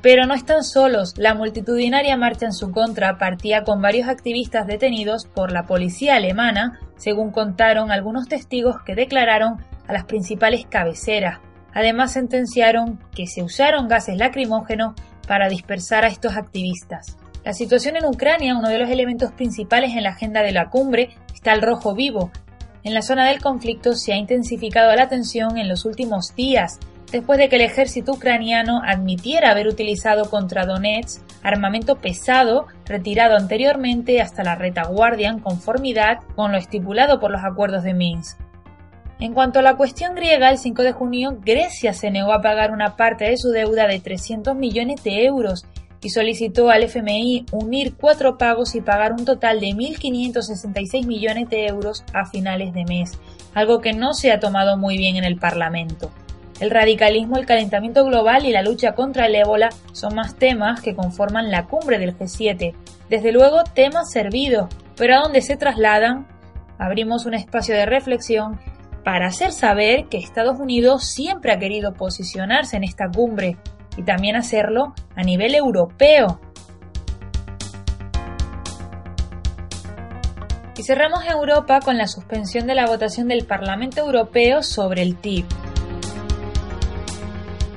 Pero 0.00 0.24
no 0.24 0.32
están 0.32 0.64
solos, 0.64 1.12
la 1.18 1.34
multitudinaria 1.34 2.16
marcha 2.16 2.46
en 2.46 2.54
su 2.54 2.72
contra 2.72 3.18
partía 3.18 3.64
con 3.64 3.82
varios 3.82 4.08
activistas 4.08 4.66
detenidos 4.66 5.26
por 5.26 5.52
la 5.52 5.64
policía 5.64 6.16
alemana, 6.16 6.80
según 6.96 7.32
contaron 7.32 7.90
algunos 7.90 8.28
testigos 8.28 8.76
que 8.86 8.94
declararon 8.94 9.58
a 9.86 9.92
las 9.92 10.06
principales 10.06 10.64
cabeceras. 10.66 11.49
Además 11.72 12.12
sentenciaron 12.12 12.98
que 13.14 13.26
se 13.26 13.42
usaron 13.42 13.88
gases 13.88 14.16
lacrimógenos 14.16 14.94
para 15.26 15.48
dispersar 15.48 16.04
a 16.04 16.08
estos 16.08 16.36
activistas. 16.36 17.16
La 17.44 17.52
situación 17.52 17.96
en 17.96 18.04
Ucrania, 18.04 18.56
uno 18.56 18.68
de 18.68 18.78
los 18.78 18.90
elementos 18.90 19.32
principales 19.32 19.96
en 19.96 20.02
la 20.02 20.10
agenda 20.10 20.42
de 20.42 20.52
la 20.52 20.68
cumbre, 20.68 21.10
está 21.32 21.52
el 21.52 21.62
rojo 21.62 21.94
vivo. 21.94 22.30
En 22.82 22.94
la 22.94 23.02
zona 23.02 23.28
del 23.28 23.40
conflicto 23.40 23.94
se 23.94 24.12
ha 24.12 24.16
intensificado 24.16 24.94
la 24.94 25.08
tensión 25.08 25.56
en 25.56 25.68
los 25.68 25.84
últimos 25.84 26.34
días, 26.34 26.78
después 27.10 27.38
de 27.38 27.48
que 27.48 27.56
el 27.56 27.62
ejército 27.62 28.12
ucraniano 28.12 28.82
admitiera 28.84 29.50
haber 29.50 29.68
utilizado 29.68 30.30
contra 30.30 30.66
Donetsk 30.66 31.22
armamento 31.42 31.96
pesado 31.96 32.66
retirado 32.84 33.36
anteriormente 33.36 34.20
hasta 34.20 34.44
la 34.44 34.54
retaguardia 34.54 35.30
en 35.30 35.40
conformidad 35.40 36.18
con 36.36 36.52
lo 36.52 36.58
estipulado 36.58 37.20
por 37.20 37.30
los 37.30 37.42
acuerdos 37.42 37.82
de 37.82 37.94
Minsk. 37.94 38.38
En 39.20 39.34
cuanto 39.34 39.58
a 39.58 39.62
la 39.62 39.76
cuestión 39.76 40.14
griega, 40.14 40.48
el 40.48 40.56
5 40.56 40.82
de 40.82 40.92
junio 40.92 41.36
Grecia 41.44 41.92
se 41.92 42.10
negó 42.10 42.32
a 42.32 42.40
pagar 42.40 42.72
una 42.72 42.96
parte 42.96 43.26
de 43.26 43.36
su 43.36 43.50
deuda 43.50 43.86
de 43.86 44.00
300 44.00 44.56
millones 44.56 45.04
de 45.04 45.26
euros 45.26 45.66
y 46.00 46.08
solicitó 46.08 46.70
al 46.70 46.84
FMI 46.84 47.44
unir 47.52 47.94
cuatro 48.00 48.38
pagos 48.38 48.74
y 48.74 48.80
pagar 48.80 49.12
un 49.12 49.26
total 49.26 49.60
de 49.60 49.66
1.566 49.66 51.04
millones 51.04 51.50
de 51.50 51.66
euros 51.66 52.02
a 52.14 52.24
finales 52.24 52.72
de 52.72 52.86
mes, 52.86 53.18
algo 53.52 53.82
que 53.82 53.92
no 53.92 54.14
se 54.14 54.32
ha 54.32 54.40
tomado 54.40 54.78
muy 54.78 54.96
bien 54.96 55.16
en 55.16 55.24
el 55.24 55.36
Parlamento. 55.36 56.10
El 56.58 56.70
radicalismo, 56.70 57.36
el 57.36 57.44
calentamiento 57.44 58.06
global 58.06 58.46
y 58.46 58.52
la 58.52 58.62
lucha 58.62 58.94
contra 58.94 59.26
el 59.26 59.34
ébola 59.34 59.68
son 59.92 60.14
más 60.14 60.36
temas 60.36 60.80
que 60.80 60.94
conforman 60.94 61.50
la 61.50 61.66
cumbre 61.66 61.98
del 61.98 62.16
G7. 62.16 62.74
Desde 63.10 63.32
luego, 63.32 63.64
temas 63.64 64.10
servidos, 64.10 64.70
pero 64.96 65.16
a 65.16 65.20
dónde 65.20 65.42
se 65.42 65.58
trasladan, 65.58 66.26
abrimos 66.78 67.26
un 67.26 67.34
espacio 67.34 67.74
de 67.74 67.84
reflexión 67.84 68.58
para 69.04 69.26
hacer 69.26 69.52
saber 69.52 70.06
que 70.08 70.18
Estados 70.18 70.58
Unidos 70.58 71.04
siempre 71.04 71.52
ha 71.52 71.58
querido 71.58 71.94
posicionarse 71.94 72.76
en 72.76 72.84
esta 72.84 73.08
cumbre 73.08 73.56
y 73.96 74.02
también 74.02 74.36
hacerlo 74.36 74.94
a 75.16 75.22
nivel 75.22 75.54
europeo. 75.54 76.40
Y 80.76 80.82
cerramos 80.82 81.26
Europa 81.26 81.80
con 81.80 81.98
la 81.98 82.06
suspensión 82.06 82.66
de 82.66 82.74
la 82.74 82.86
votación 82.86 83.28
del 83.28 83.44
Parlamento 83.44 84.00
Europeo 84.00 84.62
sobre 84.62 85.02
el 85.02 85.16
TIP. 85.16 85.44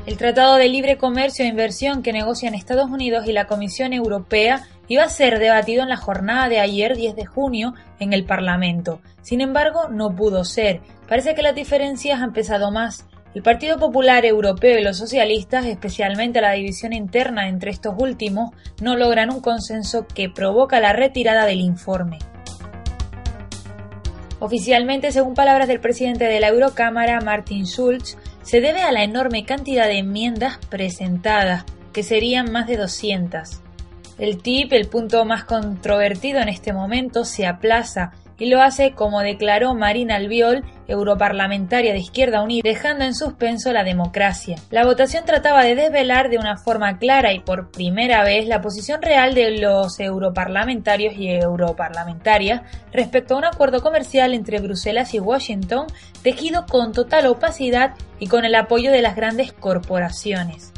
El 0.06 0.18
Tratado 0.18 0.56
de 0.56 0.68
Libre 0.68 0.98
Comercio 0.98 1.46
e 1.46 1.48
Inversión 1.48 2.04
que 2.04 2.14
negocian 2.14 2.56
Estados 2.56 2.90
Unidos 2.90 3.26
y 3.28 3.32
la 3.32 3.48
Comisión 3.48 3.94
Europea 3.94 4.64
iba 4.88 5.04
a 5.04 5.10
ser 5.10 5.40
debatido 5.40 5.84
en 5.84 5.90
la 5.90 5.98
jornada 5.98 6.50
de 6.50 6.60
ayer 6.60 6.98
10 6.98 7.16
de 7.16 7.26
junio 7.26 7.74
en 8.00 8.12
el 8.12 8.26
Parlamento. 8.26 9.00
Sin 9.22 9.40
embargo, 9.40 9.88
no 9.90 10.14
pudo 10.14 10.44
ser, 10.44 10.82
Parece 11.08 11.36
que 11.36 11.44
las 11.44 11.56
diferencias 11.56 12.22
han 12.22 12.34
pesado 12.34 12.72
más. 12.72 13.06
El 13.34 13.44
Partido 13.44 13.78
Popular 13.78 14.26
Europeo 14.26 14.80
y 14.80 14.84
los 14.84 14.98
socialistas, 14.98 15.66
especialmente 15.66 16.42
la 16.42 16.54
división 16.54 16.94
interna 16.94 17.50
entre 17.50 17.72
estos 17.72 17.96
últimos, 17.98 18.52
no 18.82 18.96
logran 18.96 19.32
un 19.32 19.40
consenso 19.42 20.08
que 20.08 20.30
provoca 20.30 20.80
la 20.80 20.94
retirada 20.94 21.46
del 21.46 21.62
informe. 21.62 22.20
Oficialmente, 24.40 25.12
según 25.12 25.36
palabras 25.36 25.68
del 25.68 25.80
presidente 25.80 26.26
de 26.26 26.40
la 26.40 26.50
Eurocámara, 26.50 27.22
Martin 27.22 27.66
Schulz, 27.66 28.18
se 28.44 28.62
debe 28.62 28.82
a 28.82 28.92
la 28.92 29.04
enorme 29.04 29.46
cantidad 29.46 29.88
de 29.88 30.00
enmiendas 30.00 30.60
presentadas, 30.70 31.66
que 31.92 32.04
serían 32.04 32.52
más 32.52 32.68
de 32.68 32.78
200. 32.78 33.62
El 34.20 34.42
TIP, 34.42 34.74
el 34.74 34.88
punto 34.88 35.26
más 35.26 35.44
controvertido 35.46 36.40
en 36.40 36.50
este 36.50 36.74
momento, 36.74 37.26
se 37.26 37.48
aplaza 37.48 38.12
y 38.38 38.48
lo 38.48 38.62
hace 38.62 38.94
como 38.94 39.22
declaró 39.22 39.74
Marina 39.74 40.16
Albiol, 40.16 40.64
europarlamentaria 40.88 41.94
de 41.94 42.00
Izquierda 42.00 42.42
Unida, 42.42 42.62
dejando 42.64 43.06
en 43.06 43.16
suspenso 43.16 43.72
la 43.72 43.84
democracia. 43.84 44.58
La 44.70 44.86
votación 44.86 45.26
trataba 45.26 45.64
de 45.64 45.76
desvelar 45.76 46.30
de 46.30 46.38
una 46.38 46.58
forma 46.58 46.98
clara 46.98 47.34
y 47.34 47.40
por 47.40 47.72
primera 47.72 48.24
vez 48.24 48.48
la 48.48 48.62
posición 48.62 49.02
real 49.02 49.34
de 49.34 49.58
los 49.60 50.00
europarlamentarios 50.00 51.16
y 51.18 51.30
europarlamentarias 51.30 52.62
respecto 52.92 53.36
a 53.36 53.38
un 53.38 53.46
acuerdo 53.46 53.82
comercial 53.82 54.34
entre 54.34 54.60
Bruselas 54.60 55.14
y 55.14 55.20
Washington, 55.20 55.88
tejido 56.22 56.66
con 56.66 56.92
total 56.92 57.28
opacidad 57.28 57.94
y 58.20 58.28
con 58.28 58.46
el 58.46 58.56
apoyo 58.56 58.92
de 58.92 59.02
las 59.02 59.16
grandes 59.16 59.54
corporaciones. 59.54 60.73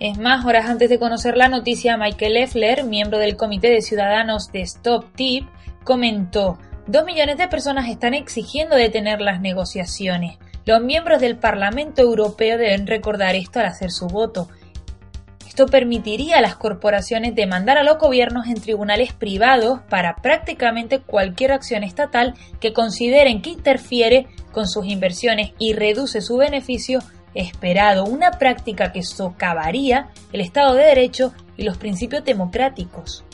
Es 0.00 0.16
más, 0.16 0.44
horas 0.44 0.66
antes 0.66 0.88
de 0.90 1.00
conocer 1.00 1.36
la 1.36 1.48
noticia, 1.48 1.96
Michael 1.96 2.34
Leffler, 2.34 2.84
miembro 2.84 3.18
del 3.18 3.36
Comité 3.36 3.68
de 3.68 3.82
Ciudadanos 3.82 4.52
de 4.52 4.60
Stop 4.60 5.06
Tip, 5.16 5.48
comentó, 5.82 6.56
dos 6.86 7.04
millones 7.04 7.36
de 7.36 7.48
personas 7.48 7.88
están 7.88 8.14
exigiendo 8.14 8.76
detener 8.76 9.20
las 9.20 9.40
negociaciones. 9.40 10.38
Los 10.66 10.82
miembros 10.82 11.20
del 11.20 11.36
Parlamento 11.36 12.00
Europeo 12.00 12.58
deben 12.58 12.86
recordar 12.86 13.34
esto 13.34 13.58
al 13.58 13.66
hacer 13.66 13.90
su 13.90 14.06
voto. 14.06 14.48
Esto 15.48 15.66
permitiría 15.66 16.38
a 16.38 16.42
las 16.42 16.54
corporaciones 16.54 17.34
demandar 17.34 17.76
a 17.76 17.82
los 17.82 17.98
gobiernos 17.98 18.46
en 18.46 18.60
tribunales 18.60 19.12
privados 19.12 19.80
para 19.90 20.14
prácticamente 20.14 21.00
cualquier 21.00 21.50
acción 21.50 21.82
estatal 21.82 22.34
que 22.60 22.72
consideren 22.72 23.42
que 23.42 23.50
interfiere 23.50 24.28
con 24.52 24.68
sus 24.68 24.86
inversiones 24.86 25.54
y 25.58 25.72
reduce 25.72 26.20
su 26.20 26.36
beneficio 26.36 27.00
esperado, 27.34 28.04
una 28.04 28.32
práctica 28.32 28.92
que 28.92 29.02
socavaría 29.02 30.08
el 30.32 30.40
Estado 30.40 30.74
de 30.74 30.84
Derecho 30.84 31.32
y 31.56 31.64
los 31.64 31.78
principios 31.78 32.24
democráticos. 32.24 33.24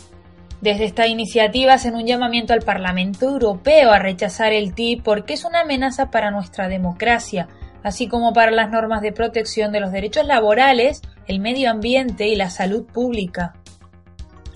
Desde 0.61 0.85
esta 0.85 1.07
iniciativa 1.07 1.75
hacen 1.75 1.95
un 1.95 2.07
llamamiento 2.07 2.55
al 2.55 2.63
Parlamento 2.63 3.29
Europeo 3.29 3.91
a 3.91 3.99
rechazar 3.99 4.53
el 4.53 4.75
TIP 4.75 5.03
porque 5.03 5.35
es 5.35 5.45
una 5.45 5.61
amenaza 5.61 6.11
para 6.11 6.31
nuestra 6.31 6.69
democracia, 6.69 7.49
así 7.83 8.09
como 8.09 8.33
para 8.33 8.51
las 8.51 8.71
normas 8.71 9.03
de 9.03 9.13
protección 9.13 9.73
de 9.73 9.81
los 9.81 9.93
derechos 9.93 10.27
laborales, 10.27 11.03
el 11.27 11.39
medio 11.39 11.71
ambiente 11.71 12.29
y 12.29 12.35
la 12.35 12.49
salud 12.49 12.85
pública. 12.87 13.55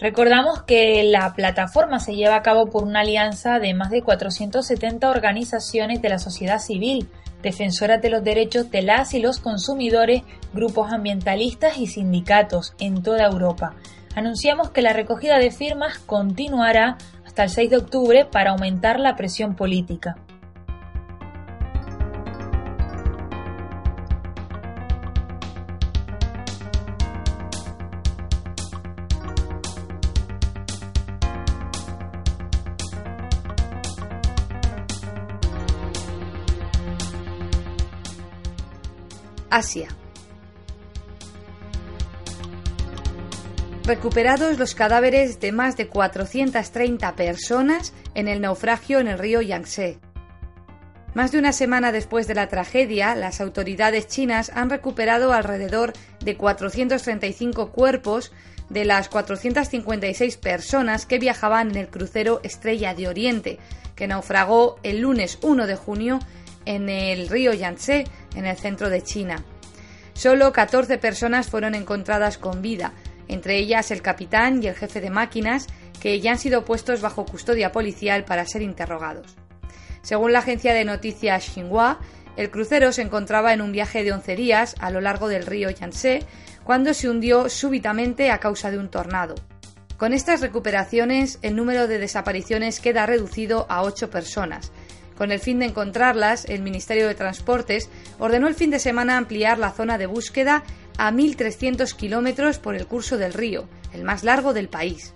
Recordamos 0.01 0.63
que 0.63 1.03
la 1.03 1.35
plataforma 1.35 1.99
se 1.99 2.15
lleva 2.15 2.37
a 2.37 2.43
cabo 2.43 2.71
por 2.71 2.85
una 2.85 3.01
alianza 3.01 3.59
de 3.59 3.75
más 3.75 3.91
de 3.91 4.03
470 4.03 5.11
organizaciones 5.11 6.01
de 6.01 6.09
la 6.09 6.19
sociedad 6.19 6.61
civil, 6.61 7.09
defensoras 7.43 8.03
de 8.03 8.11
los 8.11 8.25
derechos 8.25 8.71
de 8.71 8.83
las 8.83 9.15
y 9.15 9.21
los 9.21 9.39
consumidores, 9.39 10.23
grupos 10.53 10.93
ambientalistas 10.93 11.79
y 11.79 11.87
sindicatos 11.87 12.75
en 12.79 13.03
toda 13.03 13.27
Europa. 13.27 13.75
Anunciamos 14.15 14.71
que 14.71 14.83
la 14.83 14.93
recogida 14.93 15.39
de 15.39 15.51
firmas 15.51 15.99
continuará 15.99 16.99
hasta 17.25 17.45
el 17.45 17.51
6 17.51 17.71
de 17.71 17.77
octubre 17.77 18.25
para 18.25 18.51
aumentar 18.51 18.99
la 18.99 19.17
presión 19.17 19.55
política. 19.55 20.17
Recuperados 43.85 44.59
los 44.59 44.75
cadáveres 44.75 45.41
de 45.41 45.51
más 45.51 45.77
de 45.77 45.89
430 45.89 47.17
personas 47.17 47.95
en 48.15 48.29
el 48.29 48.41
naufragio 48.41 49.01
en 49.01 49.09
el 49.09 49.19
río 49.19 49.41
Yangtze. 49.41 49.99
Más 51.15 51.33
de 51.33 51.39
una 51.39 51.53
semana 51.53 51.91
después 51.91 52.29
de 52.29 52.35
la 52.35 52.49
tragedia, 52.49 53.15
las 53.15 53.41
autoridades 53.41 54.07
chinas 54.07 54.53
han 54.55 54.71
recuperado 54.71 55.33
alrededor 55.33 55.93
de 56.21 56.37
435 56.37 57.73
cuerpos 57.73 58.31
de 58.69 58.85
las 58.85 59.09
456 59.09 60.37
personas 60.37 61.07
que 61.07 61.19
viajaban 61.19 61.71
en 61.71 61.77
el 61.77 61.89
crucero 61.89 62.41
Estrella 62.45 62.95
de 62.95 63.09
Oriente, 63.09 63.59
que 63.97 64.07
naufragó 64.07 64.79
el 64.83 65.01
lunes 65.01 65.39
1 65.43 65.67
de 65.67 65.77
junio 65.77 66.21
en 66.69 66.91
el 66.91 67.31
río 67.31 67.55
Yangtze, 67.55 68.05
en 68.37 68.45
el 68.45 68.57
centro 68.59 68.91
de 68.91 69.03
China. 69.03 69.43
Solo 70.13 70.53
14 70.53 70.99
personas 70.99 71.49
fueron 71.49 71.75
encontradas 71.75 72.37
con 72.37 72.61
vida, 72.61 72.93
entre 73.27 73.57
ellas 73.57 73.91
el 73.91 74.03
capitán 74.03 74.63
y 74.63 74.67
el 74.67 74.75
jefe 74.75 75.01
de 75.01 75.09
máquinas, 75.09 75.67
que 75.99 76.21
ya 76.21 76.33
han 76.33 76.39
sido 76.39 76.67
puestos 76.67 77.01
bajo 77.01 77.25
custodia 77.25 77.73
policial 77.73 78.27
para 78.27 78.45
ser 78.45 78.61
interrogados. 78.61 79.35
Según 80.03 80.35
la 80.35 80.41
agencia 80.41 80.75
de 80.75 80.85
noticias 80.85 81.45
Xinhua, 81.45 82.01
el 82.37 82.51
crucero 82.51 82.93
se 82.93 83.03
encontraba 83.03 83.55
en 83.55 83.63
un 83.63 83.73
viaje 83.73 84.05
de 84.05 84.13
11 84.13 84.37
días 84.37 84.75
a 84.79 84.91
lo 84.91 85.01
largo 85.01 85.29
del 85.29 85.47
río 85.47 85.71
Yangtze 85.71 86.21
cuando 86.65 86.93
se 86.93 87.09
hundió 87.09 87.49
súbitamente 87.49 88.31
a 88.31 88.41
causa 88.41 88.71
de 88.71 88.79
un 88.79 88.91
tornado. 88.91 89.37
Con 89.97 90.13
estas 90.13 90.43
recuperaciones, 90.43 91.39
el 91.41 91.57
número 91.57 91.89
de 91.89 91.99
desapariciones 91.99 92.79
queda 92.79 93.07
reducido 93.07 93.67
a 93.71 93.83
8 93.83 94.11
personas. 94.11 94.71
Con 95.19 95.33
el 95.33 95.41
fin 95.41 95.59
de 95.59 95.67
encontrarlas, 95.67 96.45
el 96.45 96.63
Ministerio 96.63 97.09
de 97.09 97.17
Transportes 97.17 97.91
ordenó 98.21 98.47
el 98.47 98.55
fin 98.55 98.71
de 98.71 98.79
semana 98.79 99.17
ampliar 99.17 99.59
la 99.59 99.73
zona 99.73 99.99
de 99.99 100.07
búsqueda 100.07 100.63
a 100.97 101.11
1.300 101.11 101.93
kilómetros 101.97 102.61
por 102.61 102.77
el 102.77 102.87
curso 102.87 103.19
del 103.19 103.35
río, 103.35 103.69
el 103.93 104.05
más 104.05 104.23
largo 104.23 104.55
del 104.55 104.69
país. 104.69 105.13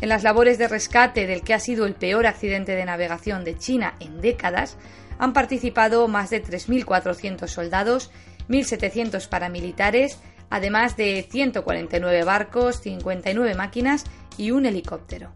En 0.00 0.08
las 0.08 0.22
labores 0.22 0.56
de 0.56 0.68
rescate 0.68 1.26
del 1.26 1.42
que 1.42 1.52
ha 1.52 1.58
sido 1.58 1.84
el 1.84 1.94
peor 1.94 2.28
accidente 2.28 2.76
de 2.76 2.84
navegación 2.84 3.42
de 3.42 3.58
China 3.58 3.96
en 3.98 4.20
décadas, 4.20 4.76
han 5.18 5.32
participado 5.32 6.06
más 6.06 6.30
de 6.30 6.40
3.400 6.40 7.48
soldados, 7.48 8.12
1.700 8.48 9.28
paramilitares, 9.28 10.20
además 10.48 10.96
de 10.96 11.26
149 11.28 12.22
barcos, 12.22 12.80
59 12.82 13.56
máquinas 13.56 14.04
y 14.38 14.52
un 14.52 14.64
helicóptero. 14.64 15.32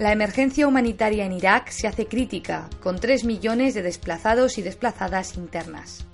La 0.00 0.12
emergencia 0.12 0.66
humanitaria 0.66 1.26
en 1.26 1.32
Irak 1.32 1.68
se 1.68 1.86
hace 1.86 2.06
crítica, 2.06 2.70
con 2.82 2.98
3 2.98 3.26
millones 3.26 3.74
de 3.74 3.82
desplazados 3.82 4.56
y 4.56 4.62
desplazadas 4.62 5.36
internas. 5.36 6.06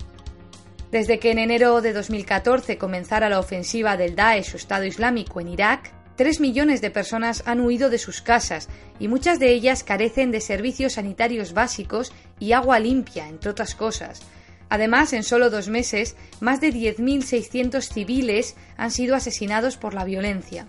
Desde 0.91 1.19
que 1.19 1.31
en 1.31 1.39
enero 1.39 1.79
de 1.79 1.93
2014 1.93 2.77
comenzara 2.77 3.29
la 3.29 3.39
ofensiva 3.39 3.95
del 3.95 4.13
Daesh 4.13 4.55
o 4.55 4.57
Estado 4.57 4.83
Islámico 4.83 5.39
en 5.39 5.47
Irak, 5.47 5.93
3 6.17 6.41
millones 6.41 6.81
de 6.81 6.91
personas 6.91 7.43
han 7.45 7.61
huido 7.61 7.89
de 7.89 7.97
sus 7.97 8.19
casas 8.21 8.67
y 8.99 9.07
muchas 9.07 9.39
de 9.39 9.53
ellas 9.53 9.85
carecen 9.85 10.31
de 10.31 10.41
servicios 10.41 10.95
sanitarios 10.95 11.53
básicos 11.53 12.11
y 12.41 12.51
agua 12.51 12.79
limpia, 12.79 13.29
entre 13.29 13.51
otras 13.51 13.73
cosas. 13.73 14.21
Además, 14.67 15.13
en 15.13 15.23
solo 15.23 15.49
dos 15.49 15.69
meses, 15.69 16.17
más 16.41 16.59
de 16.59 16.73
10.600 16.73 17.81
civiles 17.83 18.57
han 18.75 18.91
sido 18.91 19.15
asesinados 19.15 19.77
por 19.77 19.93
la 19.93 20.03
violencia. 20.03 20.67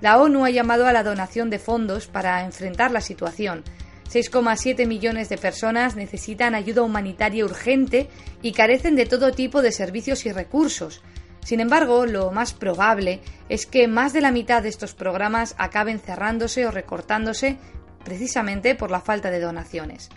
La 0.00 0.18
ONU 0.18 0.44
ha 0.44 0.50
llamado 0.50 0.86
a 0.86 0.92
la 0.92 1.02
donación 1.02 1.50
de 1.50 1.58
fondos 1.58 2.06
para 2.06 2.44
enfrentar 2.44 2.90
la 2.90 3.00
situación, 3.00 3.64
6,7 4.12 4.88
millones 4.88 5.28
de 5.28 5.38
personas 5.38 5.94
necesitan 5.94 6.56
ayuda 6.56 6.82
humanitaria 6.82 7.44
urgente 7.44 8.08
y 8.42 8.52
carecen 8.52 8.96
de 8.96 9.06
todo 9.06 9.30
tipo 9.30 9.62
de 9.62 9.70
servicios 9.70 10.26
y 10.26 10.32
recursos. 10.32 11.00
Sin 11.44 11.60
embargo, 11.60 12.06
lo 12.06 12.32
más 12.32 12.52
probable 12.52 13.20
es 13.48 13.66
que 13.66 13.86
más 13.86 14.12
de 14.12 14.20
la 14.20 14.32
mitad 14.32 14.64
de 14.64 14.68
estos 14.68 14.94
programas 14.94 15.54
acaben 15.58 16.00
cerrándose 16.00 16.66
o 16.66 16.72
recortándose 16.72 17.56
precisamente 18.04 18.74
por 18.74 18.90
la 18.90 19.00
falta 19.00 19.30
de 19.30 19.38
donaciones. 19.38 20.08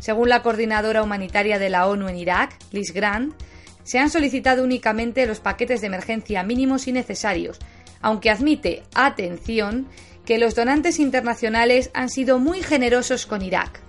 Según 0.00 0.30
la 0.30 0.42
coordinadora 0.42 1.02
humanitaria 1.02 1.58
de 1.58 1.68
la 1.68 1.86
ONU 1.86 2.08
en 2.08 2.16
Irak, 2.16 2.56
Liz 2.72 2.94
Grant, 2.94 3.34
se 3.82 3.98
han 3.98 4.08
solicitado 4.08 4.64
únicamente 4.64 5.26
los 5.26 5.40
paquetes 5.40 5.82
de 5.82 5.88
emergencia 5.88 6.42
mínimos 6.42 6.88
y 6.88 6.92
necesarios, 6.92 7.58
aunque 8.04 8.28
admite, 8.28 8.82
atención, 8.94 9.88
que 10.26 10.36
los 10.36 10.54
donantes 10.54 10.98
internacionales 10.98 11.90
han 11.94 12.10
sido 12.10 12.38
muy 12.38 12.62
generosos 12.62 13.24
con 13.24 13.40
Irak. 13.40 13.80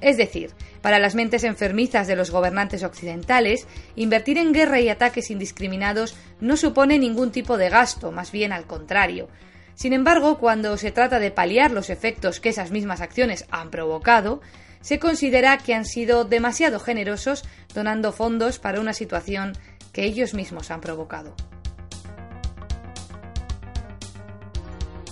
Es 0.00 0.16
decir, 0.16 0.52
para 0.82 1.00
las 1.00 1.16
mentes 1.16 1.42
enfermizas 1.42 2.06
de 2.06 2.14
los 2.14 2.30
gobernantes 2.30 2.84
occidentales, 2.84 3.66
invertir 3.96 4.38
en 4.38 4.52
guerra 4.52 4.78
y 4.78 4.88
ataques 4.88 5.32
indiscriminados 5.32 6.16
no 6.40 6.56
supone 6.56 7.00
ningún 7.00 7.32
tipo 7.32 7.58
de 7.58 7.68
gasto, 7.68 8.12
más 8.12 8.30
bien 8.30 8.52
al 8.52 8.68
contrario. 8.68 9.28
Sin 9.74 9.92
embargo, 9.92 10.38
cuando 10.38 10.76
se 10.76 10.92
trata 10.92 11.18
de 11.18 11.32
paliar 11.32 11.72
los 11.72 11.90
efectos 11.90 12.38
que 12.38 12.50
esas 12.50 12.70
mismas 12.70 13.00
acciones 13.00 13.46
han 13.50 13.72
provocado, 13.72 14.40
se 14.80 15.00
considera 15.00 15.58
que 15.58 15.74
han 15.74 15.86
sido 15.86 16.22
demasiado 16.22 16.78
generosos 16.78 17.42
donando 17.74 18.12
fondos 18.12 18.60
para 18.60 18.80
una 18.80 18.92
situación 18.92 19.54
que 19.92 20.04
ellos 20.04 20.34
mismos 20.34 20.70
han 20.70 20.80
provocado. 20.80 21.34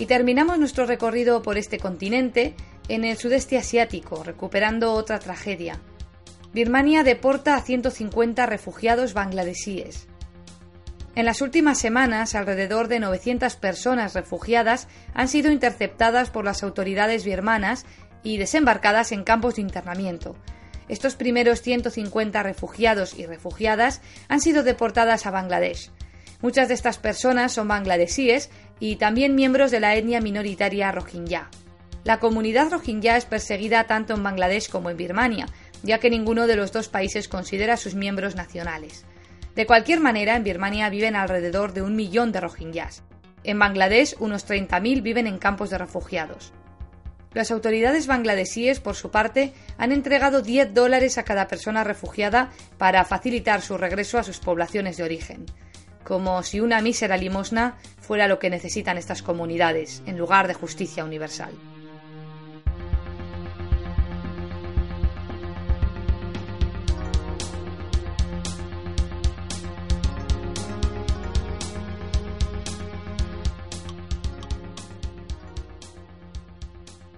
Y 0.04 0.06
terminamos 0.06 0.58
nuestro 0.58 0.84
recorrido 0.84 1.40
por 1.40 1.56
este 1.56 1.78
continente 1.78 2.54
en 2.88 3.06
el 3.06 3.16
sudeste 3.16 3.56
asiático, 3.56 4.22
recuperando 4.22 4.92
otra 4.92 5.18
tragedia. 5.18 5.80
Birmania 6.52 7.02
deporta 7.02 7.54
a 7.54 7.62
150 7.62 8.44
refugiados 8.44 9.14
bangladesíes. 9.14 10.06
En 11.14 11.24
las 11.24 11.40
últimas 11.40 11.78
semanas, 11.78 12.34
alrededor 12.34 12.88
de 12.88 13.00
900 13.00 13.56
personas 13.56 14.12
refugiadas 14.12 14.88
han 15.14 15.28
sido 15.28 15.50
interceptadas 15.50 16.28
por 16.28 16.44
las 16.44 16.62
autoridades 16.62 17.24
birmanas 17.24 17.86
y 18.22 18.36
desembarcadas 18.36 19.10
en 19.10 19.24
campos 19.24 19.54
de 19.54 19.62
internamiento. 19.62 20.36
Estos 20.86 21.14
primeros 21.14 21.62
150 21.62 22.42
refugiados 22.42 23.18
y 23.18 23.24
refugiadas 23.24 24.02
han 24.28 24.42
sido 24.42 24.64
deportadas 24.64 25.24
a 25.24 25.30
Bangladesh. 25.30 25.90
Muchas 26.44 26.68
de 26.68 26.74
estas 26.74 26.98
personas 26.98 27.52
son 27.52 27.68
bangladesíes 27.68 28.50
y 28.86 28.96
también 28.96 29.34
miembros 29.34 29.70
de 29.70 29.80
la 29.80 29.94
etnia 29.94 30.20
minoritaria 30.20 30.92
rohingya. 30.92 31.48
La 32.04 32.20
comunidad 32.20 32.70
rohingya 32.70 33.16
es 33.16 33.24
perseguida 33.24 33.84
tanto 33.84 34.12
en 34.12 34.22
Bangladesh 34.22 34.68
como 34.68 34.90
en 34.90 34.98
Birmania, 34.98 35.46
ya 35.82 36.00
que 36.00 36.10
ninguno 36.10 36.46
de 36.46 36.56
los 36.56 36.70
dos 36.70 36.90
países 36.90 37.26
considera 37.26 37.78
sus 37.78 37.94
miembros 37.94 38.36
nacionales. 38.36 39.06
De 39.54 39.64
cualquier 39.64 40.00
manera, 40.00 40.36
en 40.36 40.44
Birmania 40.44 40.90
viven 40.90 41.16
alrededor 41.16 41.72
de 41.72 41.80
un 41.80 41.96
millón 41.96 42.30
de 42.30 42.42
rohingyas. 42.42 43.02
En 43.42 43.58
Bangladesh, 43.58 44.16
unos 44.18 44.46
30.000 44.46 45.00
viven 45.00 45.26
en 45.26 45.38
campos 45.38 45.70
de 45.70 45.78
refugiados. 45.78 46.52
Las 47.32 47.50
autoridades 47.50 48.06
bangladesíes, 48.06 48.80
por 48.80 48.96
su 48.96 49.10
parte, 49.10 49.54
han 49.78 49.92
entregado 49.92 50.42
10 50.42 50.74
dólares 50.74 51.16
a 51.16 51.22
cada 51.22 51.48
persona 51.48 51.84
refugiada 51.84 52.50
para 52.76 53.02
facilitar 53.06 53.62
su 53.62 53.78
regreso 53.78 54.18
a 54.18 54.24
sus 54.24 54.40
poblaciones 54.40 54.98
de 54.98 55.04
origen 55.04 55.46
como 56.04 56.42
si 56.42 56.60
una 56.60 56.80
mísera 56.80 57.16
limosna 57.16 57.76
fuera 58.00 58.28
lo 58.28 58.38
que 58.38 58.50
necesitan 58.50 58.98
estas 58.98 59.22
comunidades, 59.22 60.02
en 60.06 60.18
lugar 60.18 60.46
de 60.46 60.54
justicia 60.54 61.04
universal. 61.04 61.52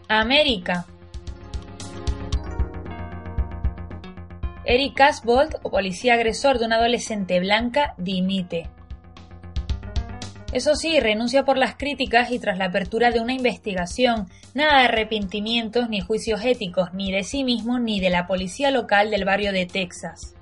América. 0.09 0.87
Eric 4.65 4.95
Casbolt, 4.95 5.57
o 5.63 5.71
policía 5.71 6.15
agresor 6.15 6.59
de 6.59 6.67
una 6.67 6.77
adolescente 6.77 7.39
blanca, 7.41 7.95
dimite. 7.99 8.69
Eso 10.57 10.75
sí, 10.75 11.01
renuncia 11.01 11.45
por 11.45 11.59
las 11.59 11.77
críticas 11.77 12.31
y 12.31 12.39
tras 12.39 12.57
la 12.57 12.65
apertura 12.65 13.11
de 13.11 13.21
una 13.21 13.35
investigación, 13.35 14.27
nada 14.55 14.79
de 14.79 14.85
arrepentimientos 14.87 15.91
ni 15.91 16.01
juicios 16.01 16.43
éticos, 16.47 16.95
ni 16.95 17.13
de 17.13 17.25
sí 17.25 17.45
mismo 17.45 17.79
ni 17.79 18.01
de 18.01 18.09
la 18.09 18.27
policía 18.27 18.71
local 18.71 19.11
del 19.11 19.27
barrio 19.27 19.53
de 19.53 19.67
Texas. 19.67 20.35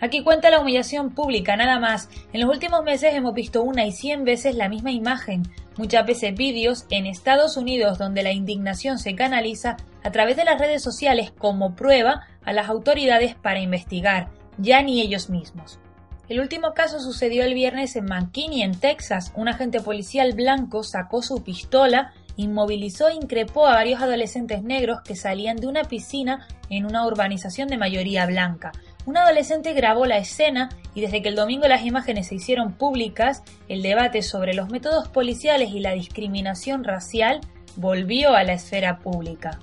Aquí 0.00 0.22
cuenta 0.22 0.48
la 0.48 0.60
humillación 0.60 1.14
pública, 1.14 1.58
nada 1.58 1.78
más. 1.78 2.08
En 2.32 2.40
los 2.40 2.48
últimos 2.48 2.82
meses 2.84 3.12
hemos 3.12 3.34
visto 3.34 3.62
una 3.62 3.84
y 3.84 3.92
cien 3.92 4.24
veces 4.24 4.54
la 4.54 4.70
misma 4.70 4.92
imagen, 4.92 5.42
muchas 5.76 6.06
veces 6.06 6.34
vídeos 6.34 6.86
en 6.88 7.04
Estados 7.04 7.58
Unidos 7.58 7.98
donde 7.98 8.22
la 8.22 8.32
indignación 8.32 8.98
se 8.98 9.14
canaliza 9.14 9.76
a 10.02 10.10
través 10.10 10.38
de 10.38 10.46
las 10.46 10.58
redes 10.58 10.82
sociales 10.82 11.32
como 11.36 11.76
prueba 11.76 12.26
a 12.46 12.54
las 12.54 12.70
autoridades 12.70 13.34
para 13.34 13.60
investigar, 13.60 14.30
ya 14.56 14.80
ni 14.80 15.02
ellos 15.02 15.28
mismos. 15.28 15.78
El 16.30 16.38
último 16.38 16.74
caso 16.74 17.00
sucedió 17.00 17.42
el 17.42 17.54
viernes 17.54 17.96
en 17.96 18.04
McKinney, 18.04 18.62
en 18.62 18.78
Texas. 18.78 19.32
Un 19.34 19.48
agente 19.48 19.80
policial 19.80 20.32
blanco 20.32 20.84
sacó 20.84 21.22
su 21.22 21.42
pistola, 21.42 22.12
inmovilizó 22.36 23.08
e 23.08 23.14
increpó 23.14 23.66
a 23.66 23.74
varios 23.74 24.00
adolescentes 24.00 24.62
negros 24.62 25.00
que 25.02 25.16
salían 25.16 25.56
de 25.56 25.66
una 25.66 25.82
piscina 25.82 26.46
en 26.68 26.86
una 26.86 27.04
urbanización 27.04 27.66
de 27.66 27.78
mayoría 27.78 28.26
blanca. 28.26 28.70
Un 29.06 29.16
adolescente 29.16 29.72
grabó 29.72 30.06
la 30.06 30.18
escena 30.18 30.68
y 30.94 31.00
desde 31.00 31.20
que 31.20 31.30
el 31.30 31.34
domingo 31.34 31.66
las 31.66 31.84
imágenes 31.84 32.28
se 32.28 32.36
hicieron 32.36 32.74
públicas, 32.74 33.42
el 33.66 33.82
debate 33.82 34.22
sobre 34.22 34.54
los 34.54 34.70
métodos 34.70 35.08
policiales 35.08 35.70
y 35.70 35.80
la 35.80 35.94
discriminación 35.94 36.84
racial 36.84 37.40
volvió 37.74 38.36
a 38.36 38.44
la 38.44 38.52
esfera 38.52 39.00
pública. 39.00 39.58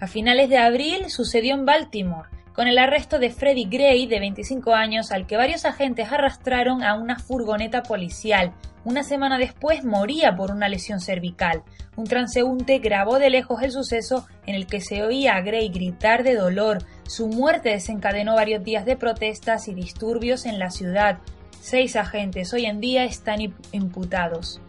A 0.00 0.08
finales 0.08 0.48
de 0.48 0.58
abril 0.58 1.08
sucedió 1.08 1.54
en 1.54 1.64
Baltimore, 1.64 2.33
con 2.54 2.68
el 2.68 2.78
arresto 2.78 3.18
de 3.18 3.30
Freddie 3.30 3.68
Gray, 3.68 4.06
de 4.06 4.20
25 4.20 4.74
años, 4.74 5.10
al 5.10 5.26
que 5.26 5.36
varios 5.36 5.64
agentes 5.64 6.10
arrastraron 6.10 6.84
a 6.84 6.94
una 6.94 7.18
furgoneta 7.18 7.82
policial. 7.82 8.52
Una 8.84 9.02
semana 9.02 9.38
después 9.38 9.84
moría 9.84 10.36
por 10.36 10.52
una 10.52 10.68
lesión 10.68 11.00
cervical. 11.00 11.62
Un 11.96 12.04
transeúnte 12.04 12.78
grabó 12.78 13.18
de 13.18 13.30
lejos 13.30 13.62
el 13.62 13.72
suceso 13.72 14.26
en 14.46 14.54
el 14.54 14.66
que 14.66 14.80
se 14.80 15.02
oía 15.02 15.34
a 15.34 15.40
Gray 15.40 15.68
gritar 15.68 16.22
de 16.22 16.36
dolor. 16.36 16.78
Su 17.08 17.28
muerte 17.28 17.70
desencadenó 17.70 18.34
varios 18.34 18.62
días 18.62 18.84
de 18.84 18.96
protestas 18.96 19.66
y 19.66 19.74
disturbios 19.74 20.46
en 20.46 20.58
la 20.58 20.70
ciudad. 20.70 21.18
Seis 21.60 21.96
agentes 21.96 22.52
hoy 22.52 22.66
en 22.66 22.80
día 22.80 23.04
están 23.04 23.40
imputados. 23.72 24.60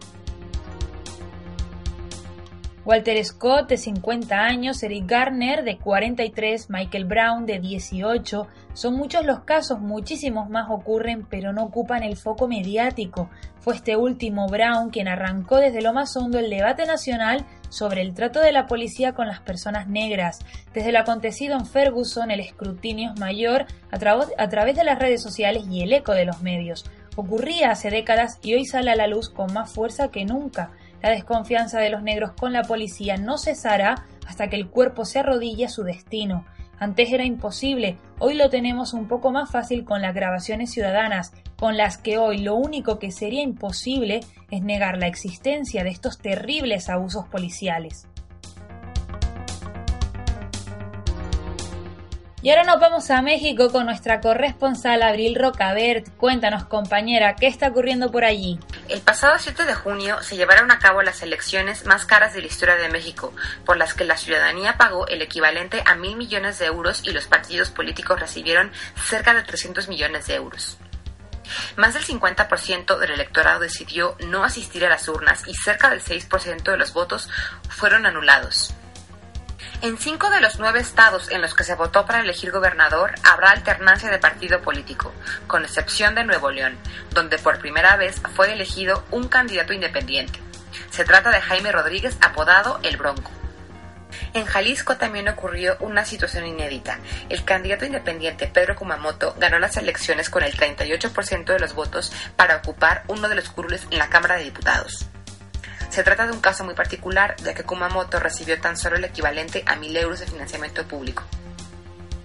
Walter 2.86 3.22
Scott, 3.24 3.68
de 3.68 3.78
50 3.78 4.38
años, 4.38 4.80
Eric 4.80 5.06
Garner, 5.08 5.64
de 5.64 5.76
43, 5.76 6.70
Michael 6.70 7.04
Brown, 7.04 7.44
de 7.44 7.58
18. 7.58 8.46
Son 8.74 8.94
muchos 8.94 9.26
los 9.26 9.40
casos, 9.40 9.80
muchísimos 9.80 10.48
más 10.50 10.70
ocurren, 10.70 11.26
pero 11.28 11.52
no 11.52 11.64
ocupan 11.64 12.04
el 12.04 12.16
foco 12.16 12.46
mediático. 12.46 13.28
Fue 13.58 13.74
este 13.74 13.96
último, 13.96 14.46
Brown, 14.46 14.90
quien 14.90 15.08
arrancó 15.08 15.56
desde 15.56 15.82
lo 15.82 15.92
más 15.92 16.16
hondo 16.16 16.38
el 16.38 16.48
debate 16.48 16.86
nacional 16.86 17.44
sobre 17.70 18.02
el 18.02 18.14
trato 18.14 18.38
de 18.38 18.52
la 18.52 18.68
policía 18.68 19.14
con 19.14 19.26
las 19.26 19.40
personas 19.40 19.88
negras. 19.88 20.38
Desde 20.72 20.92
lo 20.92 21.00
acontecido 21.00 21.56
en 21.58 21.66
Ferguson, 21.66 22.30
el 22.30 22.38
escrutinio 22.38 23.10
es 23.12 23.18
mayor 23.18 23.66
a, 23.90 23.96
a 24.38 24.48
través 24.48 24.76
de 24.76 24.84
las 24.84 25.00
redes 25.00 25.20
sociales 25.20 25.64
y 25.68 25.82
el 25.82 25.92
eco 25.92 26.12
de 26.12 26.24
los 26.24 26.40
medios. 26.40 26.84
Ocurría 27.16 27.72
hace 27.72 27.90
décadas 27.90 28.38
y 28.42 28.54
hoy 28.54 28.64
sale 28.64 28.92
a 28.92 28.96
la 28.96 29.08
luz 29.08 29.28
con 29.28 29.52
más 29.52 29.72
fuerza 29.72 30.12
que 30.12 30.24
nunca. 30.24 30.70
La 31.06 31.12
desconfianza 31.12 31.78
de 31.78 31.88
los 31.88 32.02
negros 32.02 32.32
con 32.32 32.52
la 32.52 32.64
policía 32.64 33.16
no 33.16 33.38
cesará 33.38 34.06
hasta 34.26 34.48
que 34.48 34.56
el 34.56 34.68
cuerpo 34.68 35.04
se 35.04 35.20
arrodille 35.20 35.66
a 35.66 35.68
su 35.68 35.84
destino. 35.84 36.44
Antes 36.80 37.12
era 37.12 37.24
imposible, 37.24 37.96
hoy 38.18 38.34
lo 38.34 38.50
tenemos 38.50 38.92
un 38.92 39.06
poco 39.06 39.30
más 39.30 39.48
fácil 39.48 39.84
con 39.84 40.02
las 40.02 40.16
grabaciones 40.16 40.72
ciudadanas, 40.72 41.32
con 41.60 41.76
las 41.76 41.96
que 41.96 42.18
hoy 42.18 42.38
lo 42.38 42.56
único 42.56 42.98
que 42.98 43.12
sería 43.12 43.42
imposible 43.42 44.18
es 44.50 44.62
negar 44.62 44.98
la 44.98 45.06
existencia 45.06 45.84
de 45.84 45.90
estos 45.90 46.18
terribles 46.18 46.88
abusos 46.88 47.28
policiales. 47.28 48.08
Y 52.46 52.50
ahora 52.50 52.62
nos 52.62 52.78
vamos 52.78 53.10
a 53.10 53.22
México 53.22 53.72
con 53.72 53.86
nuestra 53.86 54.20
corresponsal 54.20 55.02
Abril 55.02 55.34
Rocabert. 55.34 56.16
Cuéntanos, 56.16 56.64
compañera, 56.66 57.34
¿qué 57.34 57.48
está 57.48 57.66
ocurriendo 57.66 58.12
por 58.12 58.24
allí? 58.24 58.60
El 58.88 59.00
pasado 59.00 59.34
7 59.36 59.64
de 59.64 59.74
junio 59.74 60.22
se 60.22 60.36
llevaron 60.36 60.70
a 60.70 60.78
cabo 60.78 61.02
las 61.02 61.22
elecciones 61.22 61.86
más 61.86 62.06
caras 62.06 62.34
de 62.34 62.42
la 62.42 62.46
historia 62.46 62.76
de 62.76 62.88
México, 62.88 63.32
por 63.64 63.76
las 63.76 63.94
que 63.94 64.04
la 64.04 64.16
ciudadanía 64.16 64.76
pagó 64.76 65.08
el 65.08 65.22
equivalente 65.22 65.82
a 65.86 65.96
mil 65.96 66.16
millones 66.16 66.60
de 66.60 66.66
euros 66.66 67.02
y 67.02 67.10
los 67.10 67.26
partidos 67.26 67.70
políticos 67.70 68.20
recibieron 68.20 68.70
cerca 68.94 69.34
de 69.34 69.42
300 69.42 69.88
millones 69.88 70.28
de 70.28 70.36
euros. 70.36 70.78
Más 71.74 71.94
del 71.94 72.04
50% 72.04 72.96
del 72.96 73.10
electorado 73.10 73.58
decidió 73.58 74.16
no 74.24 74.44
asistir 74.44 74.86
a 74.86 74.88
las 74.88 75.08
urnas 75.08 75.42
y 75.48 75.54
cerca 75.54 75.90
del 75.90 76.00
6% 76.00 76.62
de 76.62 76.76
los 76.76 76.92
votos 76.92 77.28
fueron 77.68 78.06
anulados. 78.06 78.72
En 79.82 79.98
cinco 79.98 80.30
de 80.30 80.40
los 80.40 80.58
nueve 80.58 80.80
estados 80.80 81.30
en 81.30 81.42
los 81.42 81.54
que 81.54 81.62
se 81.62 81.74
votó 81.74 82.06
para 82.06 82.20
elegir 82.20 82.50
gobernador 82.50 83.14
habrá 83.22 83.50
alternancia 83.50 84.10
de 84.10 84.18
partido 84.18 84.62
político, 84.62 85.12
con 85.46 85.64
excepción 85.64 86.14
de 86.14 86.24
Nuevo 86.24 86.50
León, 86.50 86.78
donde 87.10 87.38
por 87.38 87.58
primera 87.58 87.96
vez 87.96 88.20
fue 88.34 88.52
elegido 88.52 89.04
un 89.10 89.28
candidato 89.28 89.74
independiente. 89.74 90.40
Se 90.90 91.04
trata 91.04 91.30
de 91.30 91.42
Jaime 91.42 91.72
Rodríguez, 91.72 92.16
apodado 92.22 92.80
El 92.82 92.96
Bronco. 92.96 93.30
En 94.32 94.46
Jalisco 94.46 94.96
también 94.96 95.28
ocurrió 95.28 95.76
una 95.80 96.06
situación 96.06 96.46
inédita. 96.46 96.98
El 97.28 97.44
candidato 97.44 97.84
independiente 97.84 98.46
Pedro 98.46 98.76
Kumamoto 98.76 99.34
ganó 99.38 99.58
las 99.58 99.76
elecciones 99.76 100.30
con 100.30 100.42
el 100.42 100.56
38% 100.56 101.44
de 101.44 101.58
los 101.58 101.74
votos 101.74 102.12
para 102.34 102.56
ocupar 102.56 103.04
uno 103.08 103.28
de 103.28 103.34
los 103.34 103.50
curules 103.50 103.86
en 103.90 103.98
la 103.98 104.08
Cámara 104.08 104.36
de 104.36 104.44
Diputados. 104.44 105.06
Se 105.90 106.02
trata 106.02 106.26
de 106.26 106.32
un 106.32 106.40
caso 106.40 106.64
muy 106.64 106.74
particular, 106.74 107.36
ya 107.42 107.54
que 107.54 107.62
Kumamoto 107.62 108.18
recibió 108.20 108.60
tan 108.60 108.76
solo 108.76 108.96
el 108.96 109.04
equivalente 109.04 109.62
a 109.66 109.76
mil 109.76 109.96
euros 109.96 110.20
de 110.20 110.26
financiamiento 110.26 110.86
público. 110.86 111.24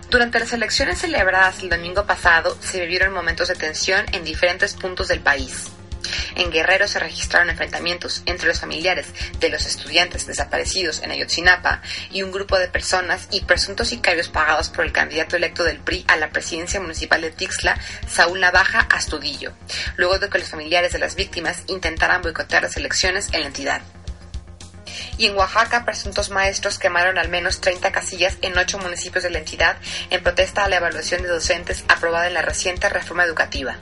Durante 0.10 0.39
las 0.39 0.52
elecciones 0.52 1.00
celebradas 1.00 1.63
el 1.63 1.69
domingo 1.69 2.06
pasado 2.06 2.58
se 2.60 2.82
vivieron 2.82 3.13
momentos 3.13 3.47
de 3.47 3.56
tensión 3.56 4.06
en 4.12 4.26
diferentes 4.26 4.74
puntos 4.74 5.08
del 5.08 5.21
país. 5.21 5.71
En 6.36 6.52
Guerrero 6.52 6.88
se 6.88 7.00
registraron 7.00 7.50
enfrentamientos 7.50 8.24
entre 8.26 8.47
los 8.47 8.60
familiares 8.60 9.08
de 9.39 9.50
los 9.50 9.65
estudiantes 9.65 10.28
desaparecidos 10.28 11.02
en 11.02 11.12
Ayotzinapa 11.12 11.82
y 12.12 12.24
un 12.24 12.32
grupo 12.32 12.58
de 12.58 12.67
personas 12.67 13.28
y 13.32 13.41
presuntos 13.41 13.89
sicarios 13.89 14.30
pagados 14.30 14.69
por 14.69 14.86
el 14.86 14.91
candidato 14.91 15.36
electo 15.36 15.63
del 15.63 15.80
PRI 15.80 16.06
a 16.08 16.17
la 16.17 16.30
presidencia 16.30 16.80
municipal 16.80 17.21
de 17.21 17.32
Tixla, 17.32 17.80
Saúl 18.08 18.39
Navaja 18.39 18.88
Astudillo, 18.89 19.54
luego 19.97 20.19
de 20.19 20.30
que 20.30 20.39
los 20.39 20.50
familiares 20.50 20.91
de 20.91 21.00
las 21.00 21.15
víctimas 21.15 21.63
intentaran 21.67 22.21
boicotear 22.21 22.63
las 22.63 22.78
elecciones 22.78 23.30
en 23.34 23.41
la 23.41 23.47
entidad 23.47 23.82
y 25.17 25.28
en 25.28 25.38
Oaxaca 25.38 25.86
presuntos 25.86 26.30
maestros 26.30 26.80
quemaron 26.80 27.17
al 27.17 27.30
menos 27.30 27.62
30 27.62 27.91
casillas 27.91 28.38
en 28.41 28.58
ocho 28.58 28.80
municipios 28.80 29.24
de 29.24 29.30
la 29.30 29.39
entidad 29.39 29.78
en 30.10 30.24
protesta 30.24 30.63
a 30.63 30.69
la 30.69 30.78
evaluación 30.78 31.21
de 31.21 31.28
docentes 31.28 31.84
aprobada 31.88 32.28
en 32.28 32.34
la 32.34 32.41
reciente 32.41 32.89
reforma 32.89 33.24
educativa. 33.24 33.78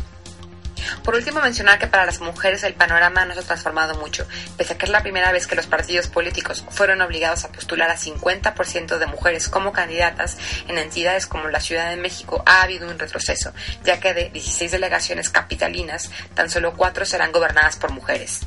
Por 1.03 1.15
último, 1.15 1.41
mencionar 1.41 1.79
que 1.79 1.87
para 1.87 2.05
las 2.05 2.19
mujeres 2.19 2.63
el 2.63 2.73
panorama 2.73 3.25
no 3.25 3.33
se 3.33 3.41
ha 3.41 3.43
transformado 3.43 3.95
mucho, 3.95 4.27
pese 4.57 4.73
a 4.73 4.77
que 4.77 4.85
es 4.85 4.91
la 4.91 5.01
primera 5.01 5.31
vez 5.31 5.47
que 5.47 5.55
los 5.55 5.67
partidos 5.67 6.07
políticos 6.07 6.65
fueron 6.69 7.01
obligados 7.01 7.45
a 7.45 7.51
postular 7.51 7.89
a 7.89 7.97
50% 7.97 8.97
de 8.97 9.05
mujeres 9.05 9.49
como 9.49 9.71
candidatas 9.71 10.37
en 10.67 10.77
entidades 10.77 11.27
como 11.27 11.47
la 11.49 11.59
Ciudad 11.59 11.89
de 11.89 11.97
México 11.97 12.43
ha 12.45 12.61
habido 12.61 12.89
un 12.89 12.99
retroceso, 12.99 13.53
ya 13.83 13.99
que 13.99 14.13
de 14.13 14.29
16 14.29 14.71
delegaciones 14.71 15.29
capitalinas, 15.29 16.09
tan 16.33 16.49
solo 16.49 16.73
4 16.75 17.05
serán 17.05 17.31
gobernadas 17.31 17.75
por 17.77 17.91
mujeres. 17.91 18.41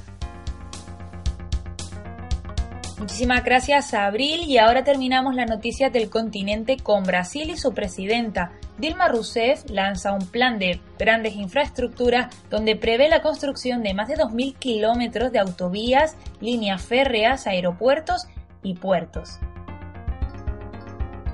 Muchísimas 3.02 3.42
gracias 3.42 3.94
Abril 3.94 4.42
y 4.42 4.58
ahora 4.58 4.84
terminamos 4.84 5.34
la 5.34 5.44
noticia 5.44 5.90
del 5.90 6.08
continente 6.08 6.76
con 6.76 7.02
Brasil 7.02 7.50
y 7.50 7.56
su 7.56 7.74
presidenta. 7.74 8.52
Dilma 8.78 9.08
Rousseff 9.08 9.68
lanza 9.68 10.12
un 10.12 10.24
plan 10.28 10.60
de 10.60 10.80
grandes 11.00 11.34
infraestructuras 11.34 12.32
donde 12.48 12.76
prevé 12.76 13.08
la 13.08 13.20
construcción 13.20 13.82
de 13.82 13.92
más 13.92 14.06
de 14.06 14.14
2.000 14.14 14.54
kilómetros 14.56 15.32
de 15.32 15.40
autovías, 15.40 16.16
líneas 16.40 16.80
férreas, 16.80 17.48
aeropuertos 17.48 18.28
y 18.62 18.74
puertos 18.74 19.40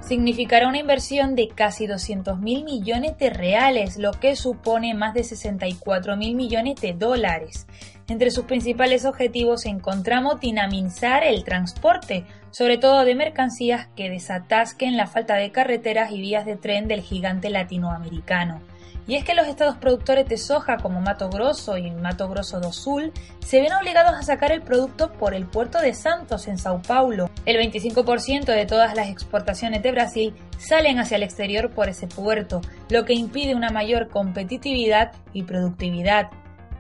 significará 0.01 0.69
una 0.69 0.79
inversión 0.79 1.35
de 1.35 1.49
casi 1.49 1.87
200 1.87 2.39
mil 2.39 2.65
millones 2.65 3.19
de 3.19 3.29
reales, 3.29 3.99
lo 3.99 4.13
que 4.13 4.37
supone 4.37 4.95
más 4.95 5.13
de 5.13 5.23
64 5.23 6.17
mil 6.17 6.35
millones 6.35 6.81
de 6.81 6.95
dólares. 6.95 7.67
Entre 8.09 8.31
sus 8.31 8.47
principales 8.47 9.05
objetivos 9.05 9.67
encontramos 9.67 10.41
dinamizar 10.41 11.25
el 11.25 11.45
transporte, 11.45 12.25
sobre 12.51 12.79
todo 12.79 13.05
de 13.05 13.15
mercancías 13.15 13.89
que 13.95 14.09
desatasquen 14.09 14.97
la 14.97 15.07
falta 15.07 15.35
de 15.35 15.53
carreteras 15.53 16.11
y 16.11 16.19
vías 16.19 16.47
de 16.47 16.57
tren 16.57 16.89
del 16.89 17.03
gigante 17.03 17.51
latinoamericano. 17.51 18.63
Y 19.07 19.17
es 19.17 19.25
que 19.25 19.35
los 19.35 19.47
estados 19.47 19.77
productores 19.77 20.27
de 20.27 20.39
soja 20.39 20.79
como 20.79 21.03
Mato 21.03 21.29
Grosso 21.29 21.77
y 21.77 21.91
Mato 21.91 22.31
Grosso 22.31 22.61
do 22.61 22.73
Sul 22.73 23.13
se 23.41 23.61
ven 23.61 23.75
obligados 23.75 24.15
a 24.15 24.23
sacar 24.23 24.53
el 24.53 24.63
producto 24.63 25.13
por 25.13 25.35
el 25.35 25.47
puerto 25.47 25.79
de 25.79 25.93
Santos 25.93 26.49
en 26.49 26.57
Sao 26.57 26.81
Paulo. 26.81 27.31
El 27.45 27.57
25% 27.57 28.47
de 28.47 28.65
todas 28.65 28.95
las 28.95 29.11
exportaciones 29.11 29.83
de 29.83 29.93
Brasil 29.93 30.35
salen 30.57 30.99
hacia 30.99 31.17
el 31.17 31.23
exterior 31.25 31.71
por 31.71 31.91
ese 31.91 32.07
puerto, 32.07 32.63
lo 32.89 33.05
que 33.05 33.13
impide 33.13 33.55
una 33.55 33.71
mayor 33.71 34.09
competitividad 34.09 35.13
y 35.35 35.43
productividad. 35.43 36.31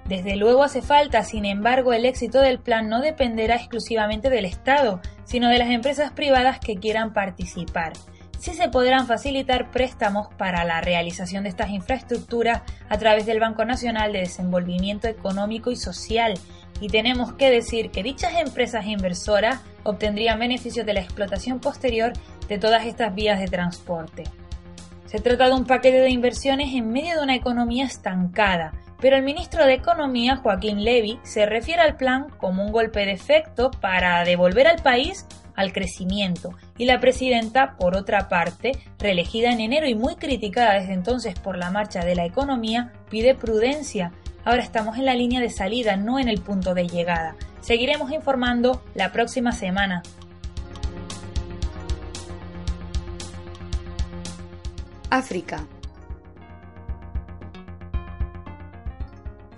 Desde 0.08 0.36
luego 0.36 0.64
hace 0.64 0.80
falta, 0.80 1.22
sin 1.22 1.44
embargo, 1.44 1.92
el 1.92 2.06
éxito 2.06 2.40
del 2.40 2.58
plan 2.58 2.88
no 2.88 3.02
dependerá 3.02 3.56
exclusivamente 3.56 4.30
del 4.30 4.46
Estado, 4.46 5.02
sino 5.24 5.50
de 5.50 5.58
las 5.58 5.68
empresas 5.68 6.12
privadas 6.12 6.60
que 6.60 6.76
quieran 6.76 7.12
participar. 7.12 7.92
Sí 8.38 8.54
se 8.54 8.70
podrán 8.70 9.06
facilitar 9.06 9.70
préstamos 9.70 10.28
para 10.38 10.64
la 10.64 10.80
realización 10.80 11.42
de 11.42 11.50
estas 11.50 11.70
infraestructuras 11.70 12.62
a 12.88 12.96
través 12.96 13.26
del 13.26 13.40
Banco 13.40 13.66
Nacional 13.66 14.12
de 14.12 14.20
Desenvolvimiento 14.20 15.08
Económico 15.08 15.70
y 15.70 15.76
Social, 15.76 16.34
y 16.80 16.88
tenemos 16.88 17.34
que 17.34 17.50
decir 17.50 17.90
que 17.90 18.02
dichas 18.02 18.32
empresas 18.38 18.86
inversoras 18.86 19.60
obtendrían 19.82 20.38
beneficios 20.38 20.86
de 20.86 20.94
la 20.94 21.00
explotación 21.00 21.58
posterior 21.58 22.14
de 22.48 22.58
todas 22.58 22.86
estas 22.86 23.14
vías 23.14 23.40
de 23.40 23.48
transporte. 23.48 24.24
Se 25.04 25.18
trata 25.18 25.48
de 25.48 25.54
un 25.54 25.66
paquete 25.66 26.00
de 26.00 26.10
inversiones 26.10 26.72
en 26.74 26.90
medio 26.90 27.16
de 27.16 27.24
una 27.24 27.34
economía 27.34 27.84
estancada, 27.84 28.72
pero 29.00 29.16
el 29.16 29.22
ministro 29.22 29.64
de 29.64 29.74
Economía, 29.74 30.36
Joaquín 30.36 30.84
Levy, 30.84 31.18
se 31.22 31.46
refiere 31.46 31.82
al 31.82 31.96
plan 31.96 32.28
como 32.38 32.64
un 32.64 32.72
golpe 32.72 33.06
de 33.06 33.12
efecto 33.12 33.70
para 33.70 34.24
devolver 34.24 34.66
al 34.66 34.82
país 34.82 35.26
al 35.58 35.72
crecimiento, 35.72 36.54
y 36.76 36.84
la 36.84 37.00
presidenta, 37.00 37.74
por 37.76 37.96
otra 37.96 38.28
parte, 38.28 38.70
reelegida 39.00 39.50
en 39.50 39.58
enero 39.58 39.88
y 39.88 39.96
muy 39.96 40.14
criticada 40.14 40.74
desde 40.74 40.92
entonces 40.92 41.34
por 41.34 41.58
la 41.58 41.72
marcha 41.72 42.04
de 42.04 42.14
la 42.14 42.24
economía, 42.24 42.92
pide 43.10 43.34
prudencia. 43.34 44.12
Ahora 44.44 44.62
estamos 44.62 44.98
en 44.98 45.04
la 45.04 45.16
línea 45.16 45.40
de 45.40 45.50
salida, 45.50 45.96
no 45.96 46.20
en 46.20 46.28
el 46.28 46.40
punto 46.40 46.74
de 46.74 46.86
llegada. 46.86 47.34
Seguiremos 47.60 48.12
informando 48.12 48.84
la 48.94 49.10
próxima 49.10 49.50
semana. 49.50 50.04
África. 55.10 55.66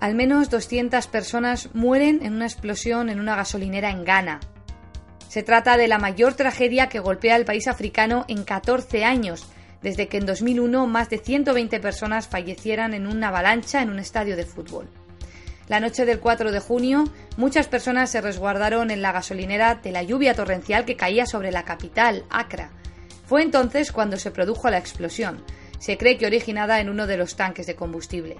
Al 0.01 0.15
menos 0.15 0.49
200 0.49 1.05
personas 1.05 1.69
mueren 1.75 2.21
en 2.23 2.33
una 2.33 2.47
explosión 2.47 3.11
en 3.11 3.19
una 3.19 3.35
gasolinera 3.35 3.91
en 3.91 4.03
Ghana. 4.03 4.39
Se 5.27 5.43
trata 5.43 5.77
de 5.77 5.87
la 5.87 5.99
mayor 5.99 6.33
tragedia 6.33 6.89
que 6.89 6.99
golpea 6.99 7.35
al 7.35 7.45
país 7.45 7.67
africano 7.67 8.25
en 8.27 8.43
14 8.43 9.05
años, 9.05 9.45
desde 9.83 10.07
que 10.07 10.17
en 10.17 10.25
2001 10.25 10.87
más 10.87 11.11
de 11.11 11.19
120 11.19 11.79
personas 11.79 12.27
fallecieran 12.27 12.95
en 12.95 13.05
una 13.05 13.27
avalancha 13.27 13.83
en 13.83 13.91
un 13.91 13.99
estadio 13.99 14.35
de 14.35 14.47
fútbol. 14.47 14.89
La 15.67 15.79
noche 15.79 16.03
del 16.05 16.19
4 16.19 16.51
de 16.51 16.59
junio, 16.59 17.03
muchas 17.37 17.67
personas 17.67 18.09
se 18.09 18.21
resguardaron 18.21 18.89
en 18.89 19.03
la 19.03 19.11
gasolinera 19.11 19.75
de 19.75 19.91
la 19.91 20.01
lluvia 20.01 20.33
torrencial 20.33 20.83
que 20.83 20.97
caía 20.97 21.27
sobre 21.27 21.51
la 21.51 21.63
capital, 21.63 22.25
Accra. 22.31 22.71
Fue 23.27 23.43
entonces 23.43 23.91
cuando 23.91 24.17
se 24.17 24.31
produjo 24.31 24.67
la 24.71 24.79
explosión. 24.79 25.45
Se 25.77 25.99
cree 25.99 26.17
que 26.17 26.25
originada 26.25 26.79
en 26.79 26.89
uno 26.89 27.05
de 27.05 27.17
los 27.17 27.35
tanques 27.35 27.67
de 27.67 27.75
combustible. 27.75 28.37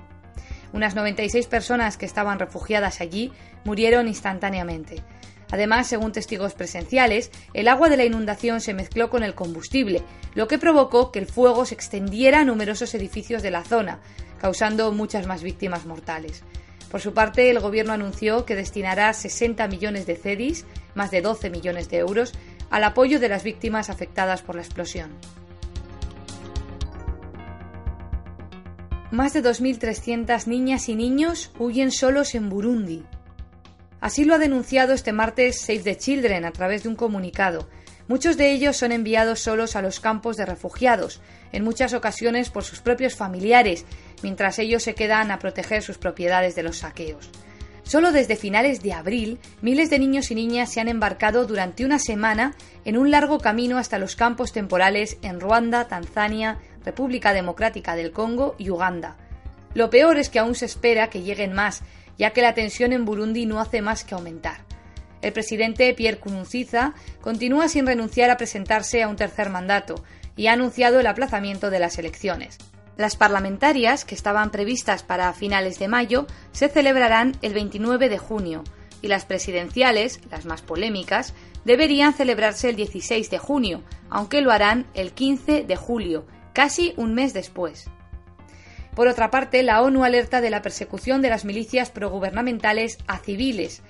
Unas 0.73 0.95
96 0.95 1.47
personas 1.47 1.97
que 1.97 2.05
estaban 2.05 2.39
refugiadas 2.39 3.01
allí 3.01 3.31
murieron 3.63 4.07
instantáneamente. 4.07 5.03
Además, 5.51 5.87
según 5.87 6.13
testigos 6.13 6.53
presenciales, 6.53 7.29
el 7.53 7.67
agua 7.67 7.89
de 7.89 7.97
la 7.97 8.05
inundación 8.05 8.61
se 8.61 8.73
mezcló 8.73 9.09
con 9.09 9.21
el 9.23 9.35
combustible, 9.35 10.01
lo 10.33 10.47
que 10.47 10.57
provocó 10.57 11.11
que 11.11 11.19
el 11.19 11.25
fuego 11.25 11.65
se 11.65 11.75
extendiera 11.75 12.39
a 12.39 12.45
numerosos 12.45 12.95
edificios 12.95 13.43
de 13.43 13.51
la 13.51 13.65
zona, 13.65 13.99
causando 14.39 14.91
muchas 14.93 15.27
más 15.27 15.43
víctimas 15.43 15.85
mortales. 15.85 16.43
Por 16.89 17.01
su 17.01 17.13
parte, 17.13 17.49
el 17.49 17.59
gobierno 17.59 17.93
anunció 17.93 18.45
que 18.45 18.55
destinará 18.55 19.13
60 19.13 19.67
millones 19.67 20.05
de 20.05 20.15
cedis, 20.15 20.65
más 20.95 21.11
de 21.11 21.21
12 21.21 21.49
millones 21.49 21.89
de 21.89 21.97
euros, 21.97 22.33
al 22.69 22.85
apoyo 22.85 23.19
de 23.19 23.29
las 23.29 23.43
víctimas 23.43 23.89
afectadas 23.89 24.41
por 24.41 24.55
la 24.55 24.61
explosión. 24.61 25.11
Más 29.11 29.33
de 29.33 29.43
2.300 29.43 30.47
niñas 30.47 30.87
y 30.87 30.95
niños 30.95 31.51
huyen 31.59 31.91
solos 31.91 32.33
en 32.33 32.47
Burundi. 32.47 33.03
Así 33.99 34.23
lo 34.23 34.35
ha 34.35 34.37
denunciado 34.37 34.93
este 34.93 35.11
martes 35.11 35.59
Save 35.59 35.79
the 35.79 35.97
Children 35.97 36.45
a 36.45 36.51
través 36.51 36.83
de 36.83 36.89
un 36.89 36.95
comunicado. 36.95 37.67
Muchos 38.07 38.37
de 38.37 38.53
ellos 38.53 38.77
son 38.77 38.93
enviados 38.93 39.41
solos 39.41 39.75
a 39.75 39.81
los 39.81 39.99
campos 39.99 40.37
de 40.37 40.45
refugiados, 40.45 41.19
en 41.51 41.65
muchas 41.65 41.93
ocasiones 41.93 42.49
por 42.49 42.63
sus 42.63 42.79
propios 42.79 43.17
familiares, 43.17 43.85
mientras 44.23 44.59
ellos 44.59 44.81
se 44.81 44.95
quedan 44.95 45.29
a 45.29 45.39
proteger 45.39 45.83
sus 45.83 45.97
propiedades 45.97 46.55
de 46.55 46.63
los 46.63 46.77
saqueos. 46.77 47.29
Solo 47.83 48.13
desde 48.13 48.37
finales 48.37 48.81
de 48.81 48.93
abril, 48.93 49.39
miles 49.61 49.89
de 49.89 49.99
niños 49.99 50.31
y 50.31 50.35
niñas 50.35 50.71
se 50.71 50.79
han 50.79 50.87
embarcado 50.87 51.45
durante 51.45 51.83
una 51.83 51.99
semana 51.99 52.55
en 52.85 52.97
un 52.97 53.11
largo 53.11 53.39
camino 53.39 53.77
hasta 53.77 53.99
los 53.99 54.15
campos 54.15 54.53
temporales 54.53 55.17
en 55.21 55.41
Ruanda, 55.41 55.89
Tanzania, 55.89 56.59
República 56.83 57.33
Democrática 57.33 57.95
del 57.95 58.11
Congo 58.11 58.55
y 58.57 58.69
Uganda. 58.69 59.17
Lo 59.73 59.89
peor 59.89 60.17
es 60.17 60.29
que 60.29 60.39
aún 60.39 60.55
se 60.55 60.65
espera 60.65 61.09
que 61.09 61.21
lleguen 61.21 61.53
más, 61.53 61.83
ya 62.17 62.31
que 62.31 62.41
la 62.41 62.53
tensión 62.53 62.93
en 62.93 63.05
Burundi 63.05 63.45
no 63.45 63.59
hace 63.59 63.81
más 63.81 64.03
que 64.03 64.15
aumentar. 64.15 64.65
El 65.21 65.33
presidente 65.33 65.93
Pierre 65.93 66.17
Nkurunziza 66.17 66.93
continúa 67.21 67.67
sin 67.67 67.85
renunciar 67.85 68.29
a 68.29 68.37
presentarse 68.37 69.03
a 69.03 69.07
un 69.07 69.15
tercer 69.15 69.49
mandato 69.49 70.03
y 70.35 70.47
ha 70.47 70.53
anunciado 70.53 70.99
el 70.99 71.07
aplazamiento 71.07 71.69
de 71.69 71.79
las 71.79 71.97
elecciones. 71.97 72.57
Las 72.97 73.15
parlamentarias, 73.15 74.03
que 74.03 74.15
estaban 74.15 74.51
previstas 74.51 75.03
para 75.03 75.31
finales 75.33 75.79
de 75.79 75.87
mayo, 75.87 76.27
se 76.51 76.69
celebrarán 76.69 77.37
el 77.41 77.53
29 77.53 78.09
de 78.09 78.17
junio 78.17 78.63
y 79.01 79.07
las 79.07 79.25
presidenciales, 79.25 80.19
las 80.29 80.45
más 80.45 80.61
polémicas, 80.61 81.33
deberían 81.65 82.13
celebrarse 82.13 82.69
el 82.69 82.75
16 82.75 83.29
de 83.29 83.37
junio, 83.37 83.83
aunque 84.09 84.41
lo 84.41 84.51
harán 84.51 84.85
el 84.93 85.13
15 85.13 85.63
de 85.63 85.75
julio, 85.75 86.25
casi 86.53 86.93
un 86.97 87.13
mes 87.13 87.33
después. 87.33 87.89
Por 88.95 89.07
otra 89.07 89.31
parte, 89.31 89.63
la 89.63 89.81
ONU 89.81 90.03
alerta 90.03 90.41
de 90.41 90.49
la 90.49 90.61
persecución 90.61 91.21
de 91.21 91.29
las 91.29 91.45
milicias 91.45 91.91
progubernamentales 91.91 92.97
a 93.07 93.19
civiles. 93.19 93.81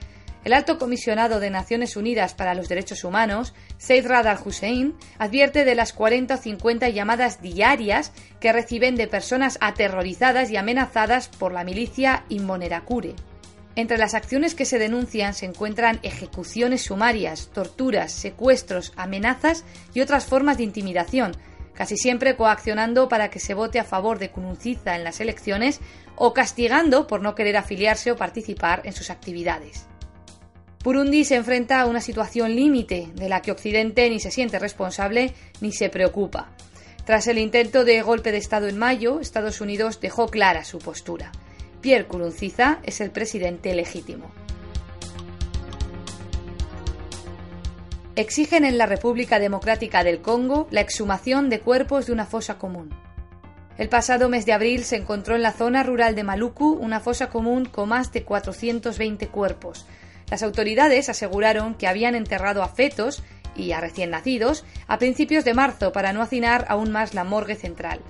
El 0.43 0.53
alto 0.53 0.79
comisionado 0.79 1.39
de 1.39 1.51
Naciones 1.51 1.95
Unidas 1.95 2.33
para 2.33 2.55
los 2.55 2.67
Derechos 2.67 3.03
Humanos, 3.03 3.53
Said 3.77 4.07
Rad 4.07 4.25
al-Hussein, 4.25 4.95
advierte 5.19 5.65
de 5.65 5.75
las 5.75 5.93
40 5.93 6.33
o 6.33 6.37
50 6.37 6.89
llamadas 6.89 7.41
diarias 7.41 8.11
que 8.39 8.51
reciben 8.51 8.95
de 8.95 9.07
personas 9.07 9.57
aterrorizadas 9.61 10.49
y 10.49 10.57
amenazadas 10.57 11.27
por 11.29 11.51
la 11.51 11.63
milicia 11.63 12.25
Imbonerakure. 12.29 13.15
Entre 13.75 13.97
las 13.97 14.15
acciones 14.15 14.53
que 14.53 14.65
se 14.65 14.79
denuncian 14.79 15.33
se 15.33 15.45
encuentran 15.45 15.99
ejecuciones 16.03 16.81
sumarias, 16.81 17.49
torturas, 17.53 18.11
secuestros, 18.11 18.91
amenazas 18.97 19.63
y 19.93 20.01
otras 20.01 20.25
formas 20.25 20.57
de 20.57 20.63
intimidación, 20.63 21.37
casi 21.81 21.97
siempre 21.97 22.35
coaccionando 22.35 23.09
para 23.09 23.31
que 23.31 23.39
se 23.39 23.55
vote 23.55 23.79
a 23.79 23.83
favor 23.83 24.19
de 24.19 24.29
Kununciza 24.29 24.95
en 24.95 25.03
las 25.03 25.19
elecciones 25.19 25.79
o 26.15 26.31
castigando 26.31 27.07
por 27.07 27.23
no 27.23 27.33
querer 27.33 27.57
afiliarse 27.57 28.11
o 28.11 28.15
participar 28.15 28.83
en 28.83 28.93
sus 28.93 29.09
actividades. 29.09 29.87
Burundi 30.83 31.25
se 31.25 31.37
enfrenta 31.37 31.81
a 31.81 31.87
una 31.87 31.99
situación 31.99 32.55
límite 32.55 33.09
de 33.15 33.29
la 33.29 33.41
que 33.41 33.51
Occidente 33.51 34.07
ni 34.11 34.19
se 34.19 34.29
siente 34.29 34.59
responsable 34.59 35.33
ni 35.59 35.71
se 35.71 35.89
preocupa. 35.89 36.51
Tras 37.03 37.25
el 37.25 37.39
intento 37.39 37.83
de 37.83 38.03
golpe 38.03 38.31
de 38.31 38.37
Estado 38.37 38.67
en 38.67 38.77
mayo, 38.77 39.19
Estados 39.19 39.59
Unidos 39.59 39.99
dejó 39.99 40.27
clara 40.27 40.63
su 40.63 40.77
postura. 40.77 41.31
Pierre 41.81 42.05
Kurunziza 42.05 42.77
es 42.83 43.01
el 43.01 43.09
presidente 43.09 43.73
legítimo. 43.73 44.29
Exigen 48.21 48.65
en 48.65 48.77
la 48.77 48.85
República 48.85 49.39
Democrática 49.39 50.03
del 50.03 50.21
Congo 50.21 50.67
la 50.71 50.81
exhumación 50.81 51.49
de 51.49 51.59
cuerpos 51.59 52.05
de 52.05 52.13
una 52.13 52.25
fosa 52.25 52.57
común. 52.57 52.93
El 53.77 53.89
pasado 53.89 54.29
mes 54.29 54.45
de 54.45 54.53
abril 54.53 54.83
se 54.83 54.95
encontró 54.95 55.35
en 55.35 55.41
la 55.41 55.53
zona 55.53 55.83
rural 55.83 56.13
de 56.13 56.23
Maluku 56.23 56.71
una 56.73 56.99
fosa 56.99 57.29
común 57.29 57.65
con 57.65 57.89
más 57.89 58.11
de 58.11 58.23
420 58.23 59.27
cuerpos. 59.29 59.85
Las 60.29 60.43
autoridades 60.43 61.09
aseguraron 61.09 61.75
que 61.75 61.87
habían 61.87 62.15
enterrado 62.15 62.63
a 62.63 62.69
fetos 62.69 63.23
y 63.55 63.71
a 63.71 63.81
recién 63.81 64.11
nacidos 64.11 64.65
a 64.87 64.97
principios 64.97 65.43
de 65.43 65.53
marzo 65.53 65.91
para 65.91 66.13
no 66.13 66.21
hacinar 66.21 66.65
aún 66.69 66.91
más 66.91 67.13
la 67.13 67.23
morgue 67.23 67.55
central. 67.55 68.01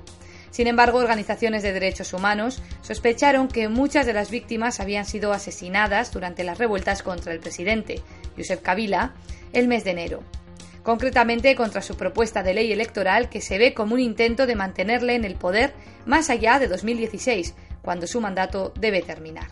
Sin 0.51 0.67
embargo, 0.67 0.99
organizaciones 0.99 1.63
de 1.63 1.71
derechos 1.71 2.11
humanos 2.13 2.61
sospecharon 2.81 3.47
que 3.47 3.69
muchas 3.69 4.05
de 4.05 4.13
las 4.13 4.29
víctimas 4.29 4.81
habían 4.81 5.05
sido 5.05 5.31
asesinadas 5.31 6.11
durante 6.11 6.43
las 6.43 6.57
revueltas 6.57 7.01
contra 7.01 7.31
el 7.31 7.39
presidente, 7.39 8.01
Josep 8.35 8.61
Kabila, 8.61 9.13
el 9.53 9.67
mes 9.67 9.83
de 9.83 9.91
enero, 9.91 10.23
concretamente 10.83 11.55
contra 11.55 11.81
su 11.81 11.95
propuesta 11.95 12.43
de 12.43 12.53
ley 12.53 12.71
electoral 12.71 13.29
que 13.29 13.41
se 13.41 13.57
ve 13.57 13.73
como 13.73 13.93
un 13.95 13.99
intento 13.99 14.47
de 14.47 14.55
mantenerle 14.55 15.15
en 15.15 15.25
el 15.25 15.35
poder 15.35 15.73
más 16.05 16.29
allá 16.29 16.59
de 16.59 16.67
2016, 16.67 17.53
cuando 17.81 18.07
su 18.07 18.21
mandato 18.21 18.73
debe 18.79 19.01
terminar. 19.01 19.49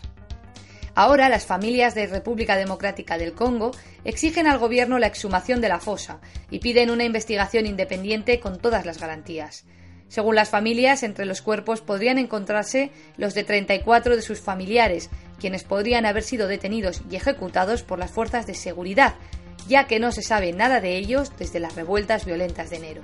Ahora 0.94 1.28
las 1.28 1.46
familias 1.46 1.94
de 1.94 2.06
República 2.06 2.56
Democrática 2.56 3.16
del 3.16 3.32
Congo 3.32 3.70
exigen 4.04 4.46
al 4.46 4.58
gobierno 4.58 4.98
la 4.98 5.06
exhumación 5.06 5.60
de 5.60 5.68
la 5.68 5.78
fosa 5.78 6.20
y 6.50 6.58
piden 6.58 6.90
una 6.90 7.04
investigación 7.04 7.66
independiente 7.66 8.40
con 8.40 8.58
todas 8.58 8.84
las 8.84 8.98
garantías. 8.98 9.64
Según 10.08 10.34
las 10.34 10.50
familias, 10.50 11.04
entre 11.04 11.24
los 11.24 11.40
cuerpos 11.40 11.82
podrían 11.82 12.18
encontrarse 12.18 12.90
los 13.16 13.32
de 13.32 13.44
34 13.44 14.16
de 14.16 14.22
sus 14.22 14.40
familiares, 14.40 15.08
quienes 15.38 15.62
podrían 15.62 16.04
haber 16.04 16.24
sido 16.24 16.48
detenidos 16.48 17.02
y 17.08 17.14
ejecutados 17.14 17.84
por 17.84 18.00
las 18.00 18.10
fuerzas 18.10 18.44
de 18.48 18.54
seguridad 18.54 19.14
ya 19.70 19.86
que 19.86 20.00
no 20.00 20.10
se 20.10 20.22
sabe 20.22 20.52
nada 20.52 20.80
de 20.80 20.96
ellos 20.96 21.32
desde 21.38 21.60
las 21.60 21.76
revueltas 21.76 22.26
violentas 22.26 22.70
de 22.70 22.76
enero. 22.76 23.02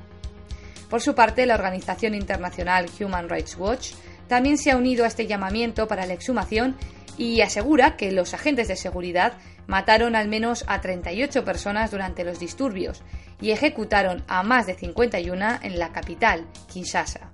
Por 0.90 1.00
su 1.00 1.14
parte, 1.14 1.46
la 1.46 1.54
organización 1.54 2.14
internacional 2.14 2.86
Human 3.00 3.28
Rights 3.28 3.56
Watch 3.56 3.92
también 4.26 4.58
se 4.58 4.72
ha 4.72 4.76
unido 4.76 5.04
a 5.04 5.06
este 5.06 5.28
llamamiento 5.28 5.86
para 5.86 6.06
la 6.06 6.14
exhumación 6.14 6.76
y 7.16 7.40
asegura 7.40 7.96
que 7.96 8.10
los 8.10 8.34
agentes 8.34 8.66
de 8.66 8.74
seguridad 8.74 9.34
mataron 9.68 10.16
al 10.16 10.26
menos 10.26 10.64
a 10.66 10.80
38 10.80 11.44
personas 11.44 11.92
durante 11.92 12.24
los 12.24 12.40
disturbios 12.40 13.02
y 13.40 13.52
ejecutaron 13.52 14.24
a 14.26 14.42
más 14.42 14.66
de 14.66 14.74
51 14.74 15.60
en 15.62 15.78
la 15.78 15.92
capital, 15.92 16.46
Kinshasa. 16.66 17.30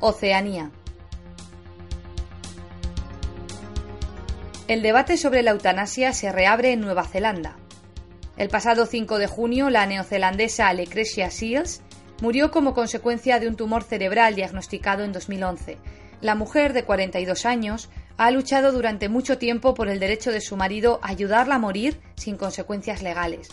Oceanía. 0.00 0.72
El 4.72 4.80
debate 4.80 5.18
sobre 5.18 5.42
la 5.42 5.50
eutanasia 5.50 6.14
se 6.14 6.32
reabre 6.32 6.72
en 6.72 6.80
Nueva 6.80 7.04
Zelanda. 7.04 7.58
El 8.38 8.48
pasado 8.48 8.86
5 8.86 9.18
de 9.18 9.26
junio, 9.26 9.68
la 9.68 9.84
neozelandesa 9.84 10.72
Lucretia 10.72 11.30
Seals 11.30 11.82
murió 12.22 12.50
como 12.50 12.72
consecuencia 12.72 13.38
de 13.38 13.48
un 13.48 13.56
tumor 13.56 13.82
cerebral 13.82 14.34
diagnosticado 14.34 15.04
en 15.04 15.12
2011. 15.12 15.76
La 16.22 16.36
mujer, 16.36 16.72
de 16.72 16.84
42 16.84 17.44
años, 17.44 17.90
ha 18.16 18.30
luchado 18.30 18.72
durante 18.72 19.10
mucho 19.10 19.36
tiempo 19.36 19.74
por 19.74 19.90
el 19.90 20.00
derecho 20.00 20.32
de 20.32 20.40
su 20.40 20.56
marido 20.56 21.00
a 21.02 21.08
ayudarla 21.08 21.56
a 21.56 21.58
morir 21.58 22.00
sin 22.14 22.38
consecuencias 22.38 23.02
legales. 23.02 23.50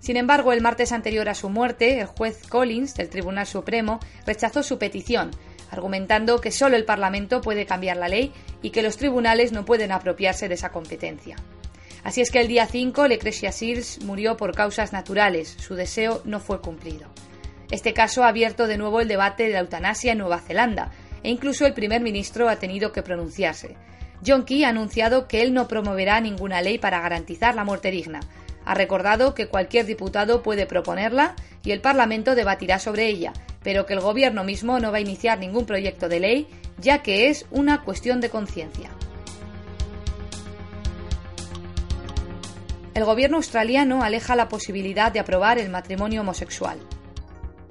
Sin 0.00 0.16
embargo, 0.16 0.52
el 0.52 0.62
martes 0.62 0.90
anterior 0.90 1.28
a 1.28 1.36
su 1.36 1.48
muerte, 1.48 2.00
el 2.00 2.06
juez 2.06 2.44
Collins 2.48 2.96
del 2.96 3.08
Tribunal 3.08 3.46
Supremo 3.46 4.00
rechazó 4.26 4.64
su 4.64 4.78
petición, 4.78 5.30
argumentando 5.70 6.40
que 6.40 6.50
solo 6.50 6.76
el 6.76 6.84
Parlamento 6.84 7.40
puede 7.40 7.66
cambiar 7.66 7.96
la 7.96 8.08
ley 8.08 8.32
y 8.62 8.70
que 8.70 8.82
los 8.82 8.96
tribunales 8.96 9.52
no 9.52 9.64
pueden 9.64 9.92
apropiarse 9.92 10.48
de 10.48 10.54
esa 10.54 10.70
competencia. 10.70 11.36
Así 12.02 12.20
es 12.20 12.30
que 12.30 12.40
el 12.40 12.48
día 12.48 12.66
5 12.66 13.08
Lucrecia 13.08 13.52
Seals 13.52 14.02
murió 14.04 14.36
por 14.36 14.54
causas 14.54 14.92
naturales, 14.92 15.56
su 15.58 15.74
deseo 15.74 16.22
no 16.24 16.40
fue 16.40 16.60
cumplido. 16.60 17.08
Este 17.70 17.92
caso 17.92 18.24
ha 18.24 18.28
abierto 18.28 18.66
de 18.66 18.78
nuevo 18.78 19.00
el 19.00 19.08
debate 19.08 19.44
de 19.44 19.52
la 19.52 19.60
eutanasia 19.60 20.12
en 20.12 20.18
Nueva 20.18 20.40
Zelanda, 20.40 20.90
e 21.22 21.30
incluso 21.30 21.66
el 21.66 21.74
primer 21.74 22.00
ministro 22.00 22.48
ha 22.48 22.56
tenido 22.56 22.92
que 22.92 23.02
pronunciarse. 23.02 23.76
John 24.26 24.44
Key 24.44 24.64
ha 24.64 24.70
anunciado 24.70 25.28
que 25.28 25.42
él 25.42 25.54
no 25.54 25.68
promoverá 25.68 26.20
ninguna 26.20 26.62
ley 26.62 26.78
para 26.78 27.00
garantizar 27.00 27.54
la 27.54 27.64
muerte 27.64 27.90
digna. 27.90 28.20
Ha 28.70 28.74
recordado 28.74 29.34
que 29.34 29.48
cualquier 29.48 29.84
diputado 29.84 30.44
puede 30.44 30.64
proponerla 30.64 31.34
y 31.64 31.72
el 31.72 31.80
Parlamento 31.80 32.36
debatirá 32.36 32.78
sobre 32.78 33.08
ella, 33.08 33.32
pero 33.64 33.84
que 33.84 33.94
el 33.94 34.00
Gobierno 34.00 34.44
mismo 34.44 34.78
no 34.78 34.92
va 34.92 34.98
a 34.98 35.00
iniciar 35.00 35.40
ningún 35.40 35.66
proyecto 35.66 36.08
de 36.08 36.20
ley, 36.20 36.48
ya 36.78 37.02
que 37.02 37.28
es 37.28 37.46
una 37.50 37.82
cuestión 37.82 38.20
de 38.20 38.30
conciencia. 38.30 38.90
El 42.94 43.04
gobierno 43.04 43.38
australiano 43.38 44.04
aleja 44.04 44.36
la 44.36 44.48
posibilidad 44.48 45.10
de 45.10 45.18
aprobar 45.18 45.58
el 45.58 45.68
matrimonio 45.68 46.20
homosexual. 46.20 46.78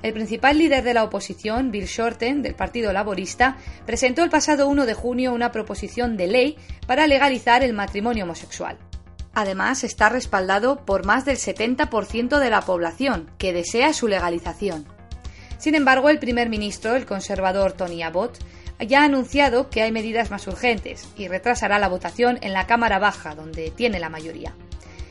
El 0.04 0.12
principal 0.12 0.58
líder 0.58 0.84
de 0.84 0.94
la 0.94 1.06
oposición, 1.06 1.72
Bill 1.72 1.86
Shorten, 1.86 2.42
del 2.42 2.56
Partido 2.56 2.92
Laborista, 2.92 3.56
presentó 3.86 4.22
el 4.26 4.30
pasado 4.30 4.68
1 4.68 4.86
de 4.86 4.96
junio 4.96 5.34
una 5.34 5.54
proposición 5.54 6.18
de 6.18 6.28
ley 6.28 6.58
para 6.88 7.08
legalizar 7.08 7.64
el 7.64 7.72
matrimonio 7.72 8.26
homosexual. 8.26 8.78
Además, 9.34 9.84
está 9.84 10.10
respaldado 10.10 10.86
por 10.86 11.06
más 11.06 11.26
del 11.26 11.38
70% 11.38 12.40
de 12.40 12.50
la 12.50 12.62
población, 12.62 13.30
que 13.38 13.54
desea 13.54 13.94
su 13.94 14.08
legalización. 14.08 14.86
Sin 15.58 15.76
embargo, 15.76 16.10
el 16.10 16.20
primer 16.20 16.50
ministro, 16.50 16.96
el 16.96 17.06
conservador 17.06 17.74
Tony 17.74 18.02
Abbott, 18.02 18.40
ya 18.80 19.02
ha 19.02 19.06
anunciado 19.06 19.70
que 19.70 19.82
hay 19.82 19.92
medidas 19.92 20.32
más 20.32 20.48
urgentes 20.48 21.08
y 21.18 21.28
retrasará 21.28 21.80
la 21.80 21.90
votación 21.90 22.40
en 22.42 22.54
la 22.54 22.66
Cámara 22.66 22.98
Baja, 22.98 23.36
donde 23.36 23.72
tiene 23.72 24.00
la 24.00 24.10
mayoría. 24.10 24.56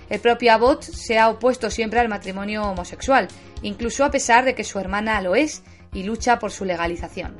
El 0.09 0.21
propio 0.21 0.53
Abbott 0.53 0.85
se 0.85 1.19
ha 1.19 1.29
opuesto 1.29 1.71
siempre 1.71 2.01
al 2.01 2.09
matrimonio 2.09 2.63
homosexual, 2.63 3.29
incluso 3.63 4.05
a 4.05 4.11
pesar 4.11 4.45
de 4.45 4.55
que 4.55 4.65
su 4.65 4.79
hermana 4.79 5.21
lo 5.21 5.35
es 5.35 5.63
y 5.93 6.05
lucha 6.05 6.39
por 6.39 6.51
su 6.51 6.65
legalización. 6.65 7.37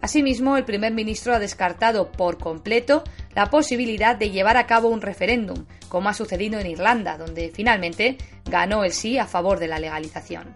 Asimismo, 0.00 0.56
el 0.56 0.64
primer 0.64 0.94
ministro 0.94 1.34
ha 1.34 1.38
descartado 1.38 2.10
por 2.12 2.38
completo 2.38 3.04
la 3.34 3.50
posibilidad 3.50 4.16
de 4.16 4.30
llevar 4.30 4.56
a 4.56 4.66
cabo 4.66 4.88
un 4.88 5.02
referéndum, 5.02 5.66
como 5.88 6.08
ha 6.08 6.14
sucedido 6.14 6.58
en 6.58 6.66
Irlanda, 6.66 7.18
donde 7.18 7.50
finalmente 7.54 8.18
ganó 8.44 8.84
el 8.84 8.92
sí 8.92 9.18
a 9.18 9.26
favor 9.26 9.58
de 9.58 9.68
la 9.68 9.78
legalización. 9.78 10.52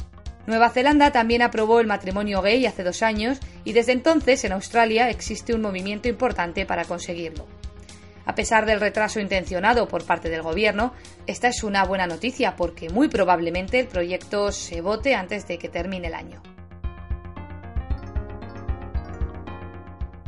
Nueva 0.46 0.70
Zelanda 0.70 1.12
también 1.12 1.42
aprobó 1.42 1.78
el 1.80 1.86
matrimonio 1.86 2.42
gay 2.42 2.66
hace 2.66 2.82
dos 2.82 3.02
años 3.02 3.38
y 3.64 3.72
desde 3.72 3.92
entonces 3.92 4.44
en 4.44 4.52
Australia 4.52 5.08
existe 5.08 5.54
un 5.54 5.62
movimiento 5.62 6.08
importante 6.08 6.66
para 6.66 6.84
conseguirlo. 6.84 7.46
A 8.24 8.34
pesar 8.34 8.66
del 8.66 8.80
retraso 8.80 9.20
intencionado 9.20 9.88
por 9.88 10.04
parte 10.04 10.28
del 10.28 10.42
Gobierno, 10.42 10.94
esta 11.26 11.48
es 11.48 11.62
una 11.62 11.84
buena 11.84 12.06
noticia 12.06 12.56
porque 12.56 12.88
muy 12.88 13.08
probablemente 13.08 13.80
el 13.80 13.88
proyecto 13.88 14.52
se 14.52 14.80
vote 14.80 15.14
antes 15.14 15.46
de 15.46 15.58
que 15.58 15.68
termine 15.68 16.08
el 16.08 16.14
año. 16.14 16.42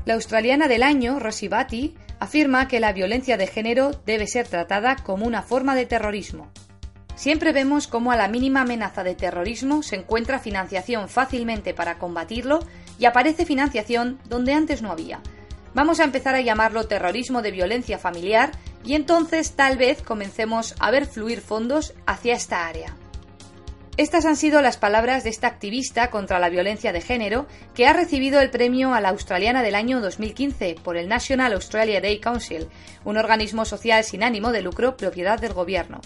La 0.05 0.15
australiana 0.15 0.69
del 0.69 0.83
año, 0.83 1.19
Rosie 1.19 1.49
Batty, 1.49 1.95
afirma 2.21 2.69
que 2.69 2.81
la 2.81 2.93
violencia 2.93 3.37
de 3.37 3.47
género 3.47 3.91
debe 4.07 4.27
ser 4.27 4.49
tratada 4.49 4.97
como 4.97 5.27
una 5.27 5.43
forma 5.43 5.75
de 5.75 5.87
terrorismo. 5.87 6.51
Siempre 7.15 7.53
vemos 7.53 7.87
cómo 7.87 8.13
a 8.13 8.17
la 8.17 8.29
mínima 8.29 8.63
amenaza 8.63 9.05
de 9.05 9.15
terrorismo 9.15 9.83
se 9.83 9.97
encuentra 9.97 10.39
financiación 10.39 11.09
fácilmente 11.09 11.75
para 11.75 11.99
combatirlo 11.99 12.61
y 12.99 13.05
aparece 13.05 13.47
financiación 13.47 14.19
donde 14.29 14.53
antes 14.53 14.83
no 14.83 14.91
había, 14.91 15.21
Vamos 15.75 15.99
a 15.99 16.05
empezar 16.05 16.37
a 16.37 16.41
llamarlo 16.41 16.87
terrorismo 16.87 17.43
de 17.43 17.51
violencia 17.51 17.99
familiar 17.99 18.53
y 18.85 18.95
entonces 18.95 19.57
tal 19.57 19.77
vez 19.77 20.03
comencemos 20.03 20.77
a 20.79 20.93
ver 20.93 21.07
fluir 21.07 21.41
fondos 21.41 21.95
hacia 22.07 22.35
esta 22.35 22.69
área. 22.69 22.95
Estas 23.97 24.27
han 24.27 24.35
sido 24.35 24.61
las 24.61 24.77
palabras 24.77 25.23
de 25.23 25.31
esta 25.31 25.47
activista 25.47 26.11
contra 26.11 26.41
la 26.41 26.49
violencia 26.49 26.93
de 26.93 27.01
género 27.01 27.47
que 27.75 27.87
ha 27.87 27.93
recibido 27.93 28.41
el 28.41 28.51
premio 28.51 28.93
a 28.93 29.01
la 29.01 29.11
australiana 29.11 29.63
del 29.63 29.77
año 29.77 30.01
2015 30.01 30.75
por 30.83 30.97
el 30.97 31.09
National 31.09 31.53
Australia 31.53 32.01
Day 32.01 32.19
Council, 32.19 32.67
un 33.05 33.19
organismo 33.19 33.65
social 33.65 34.03
sin 34.03 34.25
ánimo 34.25 34.51
de 34.51 34.63
lucro 34.63 34.97
propiedad 34.97 35.39
del 35.39 35.53
gobierno. 35.53 36.01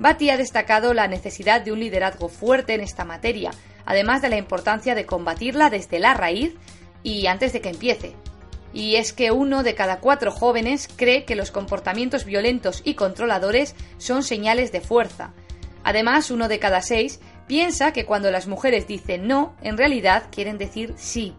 Batty 0.00 0.30
ha 0.30 0.36
destacado 0.36 0.94
la 0.94 1.06
necesidad 1.06 1.60
de 1.60 1.70
un 1.70 1.78
liderazgo 1.78 2.28
fuerte 2.28 2.74
en 2.74 2.80
esta 2.80 3.04
materia, 3.04 3.52
además 3.84 4.20
de 4.20 4.28
la 4.28 4.36
importancia 4.36 4.96
de 4.96 5.06
combatirla 5.06 5.70
desde 5.70 6.00
la 6.00 6.14
raíz 6.14 6.56
y 7.04 7.28
antes 7.28 7.52
de 7.52 7.60
que 7.60 7.68
empiece, 7.68 8.16
y 8.72 8.96
es 8.96 9.12
que 9.12 9.30
uno 9.30 9.62
de 9.62 9.76
cada 9.76 10.00
cuatro 10.00 10.32
jóvenes 10.32 10.88
cree 10.96 11.24
que 11.24 11.36
los 11.36 11.52
comportamientos 11.52 12.24
violentos 12.24 12.82
y 12.84 12.94
controladores 12.94 13.76
son 13.98 14.24
señales 14.24 14.72
de 14.72 14.80
fuerza. 14.80 15.34
Además, 15.84 16.30
uno 16.30 16.48
de 16.48 16.58
cada 16.58 16.82
seis 16.82 17.20
piensa 17.46 17.92
que 17.92 18.04
cuando 18.04 18.30
las 18.30 18.46
mujeres 18.46 18.86
dicen 18.86 19.26
no, 19.26 19.56
en 19.62 19.76
realidad 19.76 20.24
quieren 20.30 20.58
decir 20.58 20.94
sí. 20.96 21.34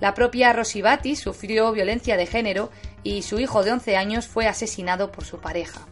La 0.00 0.14
propia 0.14 0.52
Rosibati 0.52 1.14
sufrió 1.14 1.70
violencia 1.72 2.16
de 2.16 2.26
género 2.26 2.70
y 3.02 3.22
su 3.22 3.38
hijo 3.38 3.62
de 3.62 3.72
11 3.72 3.96
años 3.96 4.26
fue 4.26 4.48
asesinado 4.48 5.12
por 5.12 5.24
su 5.24 5.38
pareja. 5.38 5.86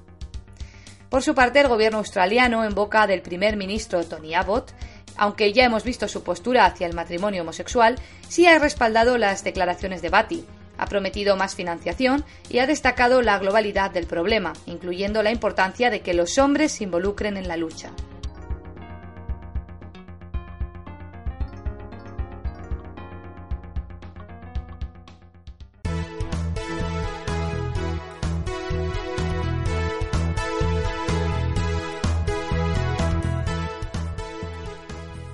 Por 1.09 1.23
su 1.23 1.35
parte, 1.35 1.61
el 1.61 1.69
gobierno 1.69 1.99
australiano, 1.99 2.65
en 2.65 2.75
boca 2.75 3.07
del 3.07 3.23
primer 3.23 3.57
ministro 3.57 4.05
Tony 4.05 4.35
Abbott, 4.35 4.73
aunque 5.17 5.53
ya 5.53 5.65
hemos 5.65 5.85
visto 5.85 6.09
su 6.09 6.23
postura 6.23 6.65
hacia 6.65 6.87
el 6.87 6.95
matrimonio 6.95 7.43
homosexual, 7.43 7.97
sí 8.29 8.47
ha 8.47 8.59
respaldado 8.59 9.19
las 9.19 9.45
declaraciones 9.45 10.03
de 10.03 10.09
Batty, 10.09 10.45
ha 10.81 10.87
prometido 10.87 11.37
más 11.37 11.55
financiación 11.55 12.25
y 12.49 12.59
ha 12.59 12.67
destacado 12.67 13.21
la 13.21 13.39
globalidad 13.39 13.91
del 13.91 14.07
problema, 14.07 14.55
incluyendo 14.67 15.23
la 15.23 15.31
importancia 15.31 15.91
de 15.91 16.01
que 16.01 16.15
los 16.15 16.39
hombres 16.39 16.73
se 16.73 16.85
involucren 16.85 17.37
en 17.37 17.49
la 17.49 17.57
lucha. 17.57 17.91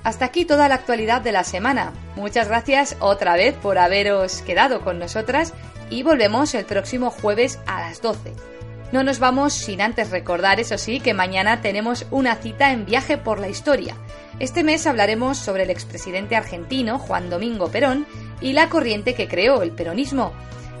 Hasta 0.07 0.23
aquí 0.23 0.45
toda 0.45 0.69
la 0.69 0.75
actualidad 0.75 1.21
de 1.21 1.33
la 1.33 1.43
semana. 1.43 1.91
Muchas 2.15 2.47
gracias 2.47 2.95
otra 3.01 3.35
vez 3.35 3.55
por 3.55 3.77
haberos 3.77 4.41
quedado 4.41 4.79
con 4.79 4.99
nosotras 4.99 5.53
y 5.89 6.01
volvemos 6.01 6.55
el 6.55 6.63
próximo 6.63 7.09
jueves 7.09 7.59
a 7.65 7.81
las 7.81 8.01
12. 8.01 8.31
No 8.93 9.03
nos 9.03 9.19
vamos 9.19 9.51
sin 9.51 9.81
antes 9.81 10.09
recordar, 10.09 10.61
eso 10.61 10.77
sí, 10.77 11.01
que 11.01 11.13
mañana 11.13 11.59
tenemos 11.59 12.05
una 12.09 12.37
cita 12.37 12.71
en 12.71 12.85
Viaje 12.85 13.17
por 13.17 13.37
la 13.37 13.49
Historia. 13.49 13.97
Este 14.39 14.63
mes 14.63 14.87
hablaremos 14.87 15.39
sobre 15.39 15.63
el 15.63 15.71
expresidente 15.71 16.37
argentino 16.37 16.99
Juan 16.99 17.29
Domingo 17.29 17.67
Perón 17.69 18.07
y 18.39 18.53
la 18.53 18.69
corriente 18.69 19.13
que 19.13 19.27
creó 19.27 19.61
el 19.61 19.71
peronismo, 19.71 20.31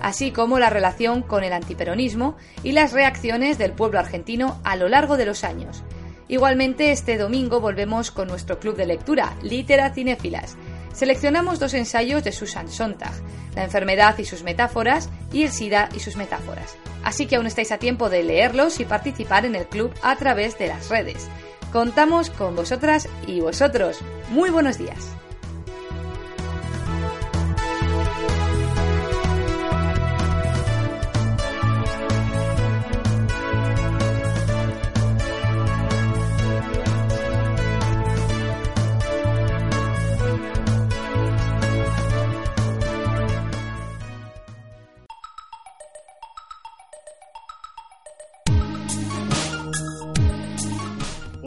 así 0.01 0.31
como 0.31 0.57
la 0.57 0.69
relación 0.69 1.21
con 1.21 1.43
el 1.43 1.51
antiperonismo 1.51 2.37
y 2.63 2.71
las 2.71 2.93
reacciones 2.93 3.57
del 3.57 3.73
pueblo 3.73 3.99
argentino 3.99 4.61
a 4.63 4.77
lo 4.77 4.87
largo 4.87 5.17
de 5.17 5.25
los 5.25 5.43
años. 5.43 5.83
Igualmente, 6.29 6.91
este 6.91 7.17
domingo 7.17 7.61
volvemos 7.61 8.11
con 8.11 8.27
nuestro 8.27 8.59
club 8.59 8.75
de 8.75 8.85
lectura, 8.85 9.35
Litera 9.41 9.93
Cinéfilas. 9.93 10.57
Seleccionamos 10.93 11.59
dos 11.59 11.73
ensayos 11.73 12.23
de 12.23 12.31
Susan 12.31 12.69
Sontag, 12.69 13.13
La 13.55 13.63
enfermedad 13.63 14.17
y 14.17 14.25
sus 14.25 14.43
metáforas 14.43 15.09
y 15.31 15.43
El 15.43 15.51
SIDA 15.51 15.89
y 15.95 15.99
sus 15.99 16.17
metáforas. 16.17 16.75
Así 17.03 17.27
que 17.27 17.37
aún 17.37 17.47
estáis 17.47 17.71
a 17.71 17.77
tiempo 17.77 18.09
de 18.09 18.23
leerlos 18.23 18.79
y 18.79 18.85
participar 18.85 19.45
en 19.45 19.55
el 19.55 19.67
club 19.67 19.93
a 20.01 20.15
través 20.17 20.57
de 20.57 20.67
las 20.67 20.89
redes. 20.89 21.29
Contamos 21.71 22.29
con 22.29 22.55
vosotras 22.55 23.07
y 23.25 23.39
vosotros. 23.39 23.99
Muy 24.29 24.49
buenos 24.49 24.77
días. 24.77 25.15